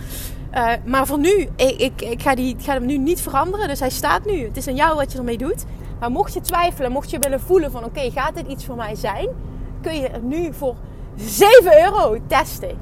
Uh, 0.54 0.72
maar 0.86 1.06
voor 1.06 1.20
nu, 1.20 1.50
ik, 1.56 1.78
ik, 1.78 2.02
ik, 2.02 2.22
ga 2.22 2.36
die, 2.36 2.56
ga 2.60 2.74
hem 2.74 2.86
nu 2.86 2.98
niet 2.98 3.22
veranderen. 3.22 3.68
Dus 3.68 3.80
hij 3.80 3.90
staat 3.90 4.26
nu. 4.26 4.44
Het 4.44 4.58
is 4.58 4.68
aan 4.68 4.76
jou 4.76 4.96
wat 4.96 5.12
je 5.12 5.18
ermee 5.18 5.38
doet. 5.38 5.66
Maar 6.00 6.12
mocht 6.12 6.34
je 6.34 6.42
twijfelen, 6.42 6.92
mocht 6.92 7.10
je 7.10 7.20
willen 7.20 7.40
voelen 7.40 7.72
van 7.72 7.84
oké, 7.84 8.12
gaat 8.12 8.36
dit 8.36 8.48
iets 8.48 8.66
voor 8.66 8.76
mij 8.76 8.96
zijn? 8.96 9.30
Kun 9.82 9.96
je 9.96 10.08
er 10.08 10.22
nu 10.22 10.54
voor 10.54 10.76
7 11.16 11.82
euro 11.84 12.18
testen. 12.28 12.78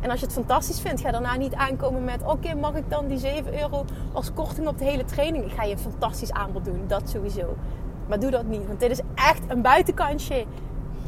En 0.00 0.10
als 0.10 0.20
je 0.20 0.26
het 0.26 0.34
fantastisch 0.34 0.80
vindt, 0.80 1.00
ga 1.00 1.10
daarna 1.10 1.36
niet 1.36 1.54
aankomen 1.54 2.04
met 2.04 2.22
oké, 2.26 2.54
mag 2.54 2.74
ik 2.74 2.90
dan 2.90 3.06
die 3.06 3.18
7 3.18 3.60
euro 3.60 3.84
als 4.12 4.32
korting 4.32 4.68
op 4.68 4.78
de 4.78 4.84
hele 4.84 5.04
training? 5.04 5.44
Ik 5.44 5.52
ga 5.52 5.62
je 5.62 5.72
een 5.72 5.78
fantastisch 5.78 6.32
aanbod 6.32 6.64
doen, 6.64 6.84
dat 6.86 7.08
sowieso. 7.08 7.56
Maar 8.08 8.20
doe 8.20 8.30
dat 8.30 8.44
niet, 8.44 8.66
want 8.66 8.80
dit 8.80 8.90
is 8.90 9.00
echt 9.14 9.42
een 9.48 9.62
buitenkantje 9.62 10.44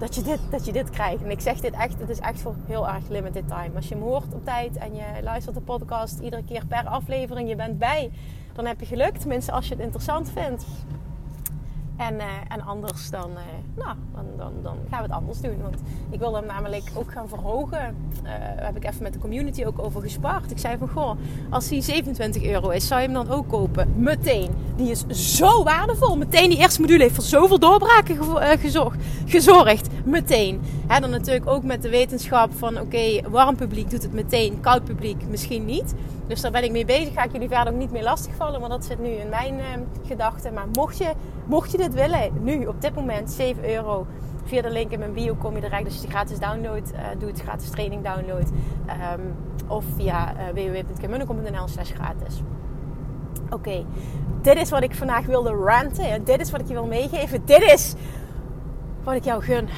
dat 0.03 0.15
je 0.15 0.23
dit, 0.23 0.41
dat 0.51 0.65
je 0.67 0.73
dit 0.73 0.91
krijgt. 0.91 1.23
En 1.23 1.31
ik 1.31 1.41
zeg 1.41 1.61
dit 1.61 1.75
echt, 1.75 1.99
het 1.99 2.09
is 2.09 2.19
echt 2.19 2.41
voor 2.41 2.55
heel 2.67 2.89
erg 2.89 3.09
limited 3.09 3.49
time. 3.49 3.71
Als 3.75 3.89
je 3.89 3.95
hem 3.95 4.03
hoort 4.03 4.35
op 4.35 4.45
tijd 4.45 4.77
en 4.77 4.95
je 4.95 5.05
luistert 5.23 5.55
de 5.55 5.61
podcast 5.61 6.19
iedere 6.19 6.45
keer 6.45 6.67
per 6.67 6.87
aflevering, 6.87 7.49
je 7.49 7.57
bent 7.57 7.79
bij, 7.79 8.11
dan 8.53 8.67
heb 8.67 8.81
je 8.81 8.87
geluk. 8.87 9.17
Tenminste, 9.17 9.53
als 9.53 9.69
je 9.69 9.75
het 9.75 9.83
interessant 9.83 10.31
vindt. 10.31 10.65
En, 12.09 12.15
uh, 12.15 12.25
en 12.49 12.63
anders 12.65 13.11
dan, 13.11 13.31
uh, 13.31 13.39
nou, 13.77 13.97
dan, 14.15 14.25
dan, 14.37 14.53
dan, 14.63 14.77
gaan 14.91 14.99
we 14.99 15.07
het 15.07 15.13
anders 15.13 15.41
doen. 15.41 15.63
Want 15.63 15.77
ik 16.11 16.19
wil 16.19 16.35
hem 16.35 16.47
namelijk 16.47 16.91
ook 16.95 17.13
gaan 17.13 17.29
verhogen. 17.29 17.97
Uh, 18.23 18.29
daar 18.31 18.65
heb 18.65 18.77
ik 18.77 18.85
even 18.85 19.03
met 19.03 19.13
de 19.13 19.19
community 19.19 19.65
ook 19.65 19.79
over 19.85 20.03
gespaard. 20.03 20.51
Ik 20.51 20.59
zei 20.59 20.79
van, 20.79 20.89
goh, 20.89 21.17
als 21.51 21.69
die 21.69 21.83
27 21.83 22.45
euro 22.45 22.69
is, 22.69 22.87
zou 22.87 23.01
je 23.01 23.07
hem 23.07 23.27
dan 23.27 23.31
ook 23.31 23.49
kopen? 23.49 23.95
Meteen. 23.97 24.51
Die 24.77 24.91
is 24.91 25.07
zo 25.39 25.63
waardevol. 25.63 26.17
Meteen 26.17 26.49
die 26.49 26.59
eerste 26.59 26.81
module 26.81 27.03
heeft 27.03 27.15
voor 27.15 27.25
zoveel 27.25 27.59
doorbraken 27.59 28.17
gezorgd. 28.59 28.99
gezorgd. 29.27 29.89
Meteen. 30.05 30.61
Hè, 30.87 31.01
dan 31.01 31.11
natuurlijk 31.11 31.47
ook 31.47 31.63
met 31.63 31.83
de 31.83 31.89
wetenschap 31.89 32.53
van, 32.57 32.81
oké, 32.81 33.21
warm 33.29 33.57
publiek 33.57 33.91
doet 33.91 34.03
het 34.03 34.13
meteen. 34.13 34.61
Koud 34.61 34.85
publiek 34.85 35.29
misschien 35.29 35.65
niet. 35.65 35.95
Dus 36.27 36.41
daar 36.41 36.51
ben 36.51 36.65
ik 36.65 36.71
mee 36.71 36.85
bezig. 36.85 37.13
Ga 37.13 37.25
ik 37.25 37.33
jullie 37.33 37.49
verder 37.49 37.73
ook 37.73 37.79
niet 37.79 37.91
meer 37.91 38.03
lastigvallen. 38.03 38.61
Want 38.61 38.73
dat 38.73 38.85
zit 38.85 38.99
nu 38.99 39.09
in 39.09 39.29
mijn 39.29 39.61
gedachten. 40.07 40.55
Maar 40.55 40.67
mocht 40.73 40.99
je, 40.99 41.13
mocht 41.47 41.71
je 41.71 41.77
dit 41.79 41.95
willen, 41.95 42.31
nu 42.41 42.67
op 42.67 42.81
dit 42.81 42.95
moment 42.95 43.31
7 43.31 43.71
euro. 43.71 44.07
Via 44.45 44.63
de 44.63 44.71
link 44.71 44.91
in 44.91 44.99
mijn 44.99 45.13
bio 45.13 45.35
kom 45.35 45.55
je 45.55 45.61
direct 45.61 45.85
als 45.85 46.03
je 46.03 46.09
gratis 46.09 46.39
download 46.39 46.93
uh, 46.93 47.01
doet, 47.19 47.41
gratis 47.41 47.71
training 47.71 48.05
download. 48.05 48.51
Um, 48.87 49.35
of 49.67 49.85
via 49.97 50.35
uh, 50.55 51.63
slash 51.65 51.93
gratis. 51.93 52.43
Oké, 53.51 53.85
dit 54.43 54.57
is 54.57 54.71
wat 54.71 54.83
ik 54.83 54.95
vandaag 54.95 55.27
wilde 55.27 55.51
ranten. 55.51 56.25
Dit 56.25 56.41
is 56.41 56.51
wat 56.51 56.61
ik 56.61 56.67
je 56.67 56.73
wil 56.73 56.87
meegeven. 56.87 57.43
Dit 57.45 57.63
is 57.63 57.95
wat 59.03 59.15
ik 59.15 59.25
jou 59.25 59.43
gun. 59.43 59.69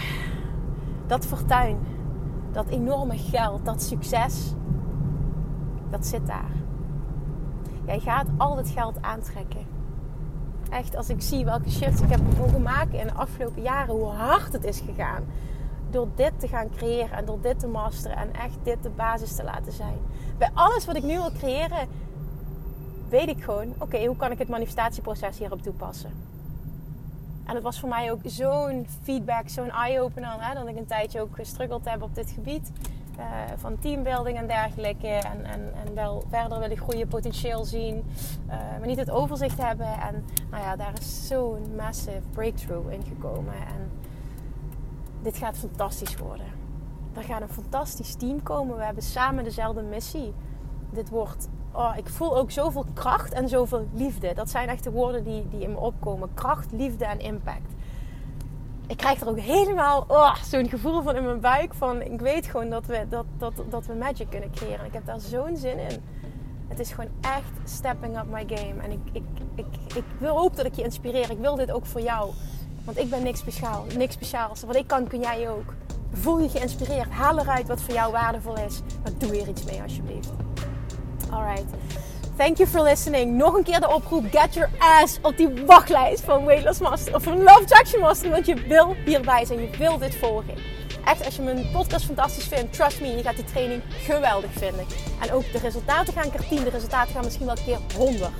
Dat 1.07 1.27
fortuin, 1.27 1.79
dat 2.53 2.69
enorme 2.69 3.19
geld, 3.19 3.65
dat 3.65 3.83
succes, 3.83 4.55
dat 5.95 6.07
zit 6.07 6.27
daar. 6.27 6.51
Jij 7.87 8.01
gaat 8.01 8.27
al 8.37 8.57
het 8.57 8.69
geld 8.69 9.03
aantrekken 9.03 9.75
echt, 10.75 10.97
als 10.97 11.09
ik 11.09 11.23
zie 11.23 11.45
welke 11.45 11.71
shifts 11.71 12.01
ik 12.01 12.11
heb 12.11 12.21
mogen 12.39 12.63
maken 12.63 12.99
in 12.99 13.07
de 13.07 13.13
afgelopen 13.13 13.63
jaren, 13.63 13.95
hoe 13.95 14.07
hard 14.07 14.53
het 14.53 14.65
is 14.65 14.81
gegaan. 14.81 15.25
Door 15.91 16.09
dit 16.15 16.33
te 16.41 16.49
gaan 16.49 16.71
creëren 16.71 17.13
en 17.13 17.25
door 17.25 17.41
dit 17.41 17.59
te 17.59 17.67
masteren 17.67 18.17
en 18.17 18.35
echt 18.35 18.57
dit 18.63 18.83
de 18.83 18.91
basis 18.91 19.37
te 19.37 19.45
laten 19.45 19.73
zijn. 19.73 19.97
Bij 20.39 20.51
alles 20.55 20.87
wat 20.87 20.97
ik 20.97 21.03
nu 21.03 21.17
wil 21.17 21.33
creëren, 21.33 21.89
weet 23.09 23.29
ik 23.29 23.45
gewoon, 23.45 23.75
oké, 23.79 24.05
hoe 24.05 24.17
kan 24.17 24.31
ik 24.31 24.39
het 24.39 24.49
manifestatieproces 24.49 25.39
hierop 25.39 25.63
toepassen? 25.63 26.11
En 27.45 27.55
het 27.55 27.63
was 27.63 27.81
voor 27.81 27.89
mij 27.89 28.13
ook 28.13 28.21
zo'n 28.25 28.87
feedback, 29.03 29.49
zo'n 29.49 29.71
eye-opener, 29.71 30.55
dat 30.55 30.69
ik 30.69 30.77
een 30.77 30.87
tijdje 30.87 31.21
ook 31.21 31.35
gestruggeld 31.35 31.91
heb 31.91 32.03
op 32.03 32.15
dit 32.15 32.31
gebied. 32.31 32.71
Uh, 33.19 33.25
van 33.57 33.79
teambuilding 33.79 34.39
en 34.39 34.47
dergelijke. 34.47 35.09
En, 35.09 35.45
en, 35.45 35.75
en 35.87 35.95
wel 35.95 36.25
verder 36.29 36.59
willen 36.59 36.77
groeien, 36.77 37.09
potentieel 37.09 37.65
zien. 37.65 38.05
Uh, 38.47 38.53
maar 38.79 38.87
niet 38.87 38.99
het 38.99 39.11
overzicht 39.11 39.63
hebben. 39.63 39.87
En 39.87 40.25
nou 40.51 40.63
ja, 40.63 40.77
daar 40.77 40.93
is 41.01 41.27
zo'n 41.27 41.75
massive 41.77 42.29
breakthrough 42.31 42.93
in 42.93 43.03
gekomen. 43.03 43.55
En 43.55 43.91
dit 45.23 45.37
gaat 45.37 45.57
fantastisch 45.57 46.17
worden. 46.17 46.47
Er 47.13 47.23
gaat 47.23 47.41
een 47.41 47.49
fantastisch 47.49 48.15
team 48.15 48.43
komen. 48.43 48.77
We 48.77 48.85
hebben 48.85 49.03
samen 49.03 49.45
dezelfde 49.45 49.83
missie. 49.83 50.35
Dit 50.91 51.09
wordt. 51.09 51.49
Oh, 51.73 51.93
ik 51.97 52.09
voel 52.09 52.37
ook 52.37 52.51
zoveel 52.51 52.85
kracht 52.95 53.33
en 53.33 53.49
zoveel 53.49 53.87
liefde. 53.93 54.35
Dat 54.35 54.51
zijn 54.51 54.69
echt 54.69 54.85
de 54.85 54.91
woorden 54.91 55.25
die, 55.25 55.49
die 55.49 55.61
in 55.61 55.71
me 55.71 55.79
opkomen: 55.79 56.35
kracht, 56.35 56.73
liefde 56.73 57.05
en 57.05 57.21
impact 57.21 57.74
ik 58.87 58.97
krijg 58.97 59.21
er 59.21 59.29
ook 59.29 59.39
helemaal 59.39 60.05
oh, 60.09 60.35
zo'n 60.43 60.69
gevoel 60.69 61.03
van 61.03 61.17
in 61.17 61.25
mijn 61.25 61.41
buik. 61.41 61.75
Van 61.75 62.03
ik 62.03 62.21
weet 62.21 62.47
gewoon 62.47 62.71
dat 62.71 62.87
we, 62.87 63.07
dat, 63.09 63.25
dat, 63.39 63.53
dat 63.71 63.87
we 63.87 63.95
magic 63.95 64.31
kunnen 64.31 64.51
creëren. 64.51 64.87
Ik 64.87 64.93
heb 64.93 65.07
daar 65.07 65.21
zo'n 65.21 65.57
zin 65.57 65.79
in. 65.79 66.03
Het 66.69 66.79
is 66.79 66.93
gewoon 66.93 67.11
echt 67.21 67.71
stepping 67.71 68.19
up 68.19 68.27
my 68.31 68.45
game. 68.47 68.83
En 68.83 68.91
ik, 68.91 69.01
ik, 69.13 69.23
ik, 69.55 69.95
ik 69.95 70.05
wil 70.19 70.37
hoop 70.37 70.57
dat 70.57 70.67
ik 70.67 70.75
je 70.75 70.83
inspireer. 70.83 71.31
Ik 71.31 71.39
wil 71.39 71.55
dit 71.55 71.73
ook 71.73 71.87
voor 71.87 72.01
jou. 72.01 72.31
Want 72.85 72.99
ik 72.99 73.11
ben 73.11 73.23
niks 73.23 73.39
speciaal. 73.39 73.85
Niks 73.97 74.15
speciaals. 74.15 74.63
Wat 74.63 74.77
ik 74.77 74.87
kan, 74.87 75.07
kun 75.07 75.21
jij 75.21 75.51
ook. 75.51 75.75
Voel 76.13 76.39
je 76.39 76.49
geïnspireerd. 76.49 77.11
Haal 77.11 77.39
eruit 77.39 77.67
wat 77.67 77.83
voor 77.83 77.95
jou 77.95 78.13
waardevol 78.13 78.57
is. 78.57 78.81
Maar 79.03 79.13
doe 79.19 79.41
er 79.41 79.49
iets 79.49 79.65
mee 79.65 79.83
alsjeblieft. 79.83 80.33
Alright. 81.31 81.65
Thank 82.37 82.59
you 82.59 82.69
for 82.69 82.83
listening. 82.83 83.37
Nog 83.37 83.55
een 83.55 83.63
keer 83.63 83.81
de 83.81 83.95
oproep. 83.95 84.25
Get 84.31 84.55
your 84.55 84.71
ass 84.79 85.19
op 85.23 85.37
die 85.37 85.49
wachtlijst 85.67 86.25
van 86.25 86.45
Weight 86.45 86.65
Loss 86.65 86.81
Master. 86.81 87.15
Of 87.15 87.23
van 87.23 87.39
Love 87.39 87.61
Attraction 87.61 88.01
Master. 88.01 88.31
Want 88.31 88.47
je 88.47 88.55
wil 88.55 88.97
hierbij 89.05 89.45
zijn. 89.45 89.61
Je 89.61 89.71
wil 89.79 89.99
dit 89.99 90.17
volgen. 90.17 90.55
Echt, 91.05 91.25
als 91.25 91.37
je 91.37 91.43
mijn 91.43 91.71
podcast 91.73 92.05
fantastisch 92.05 92.45
vindt, 92.45 92.73
trust 92.73 93.01
me, 93.01 93.17
je 93.17 93.23
gaat 93.23 93.37
die 93.37 93.45
training 93.45 93.83
geweldig 93.89 94.51
vinden. 94.53 94.87
En 95.21 95.33
ook 95.33 95.53
de 95.53 95.59
resultaten 95.59 96.13
gaan 96.13 96.31
keer 96.31 96.49
10. 96.49 96.65
De 96.65 96.71
resultaten 96.71 97.15
gaan 97.15 97.25
misschien 97.25 97.47
wel 97.47 97.57
keer 97.65 97.79
100. 97.97 98.31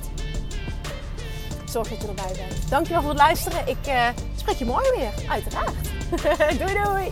Zorg 1.65 1.87
dat 1.87 2.01
je 2.01 2.07
erbij 2.07 2.47
bent. 2.47 2.69
Dankjewel 2.69 3.01
voor 3.01 3.09
het 3.09 3.19
luisteren. 3.19 3.67
Ik 3.67 3.87
uh, 3.87 4.07
spreek 4.35 4.55
je 4.55 4.65
morgen 4.65 4.97
weer. 4.97 5.29
Uiteraard. 5.29 5.89
doei 6.59 6.83
doei. 6.83 7.11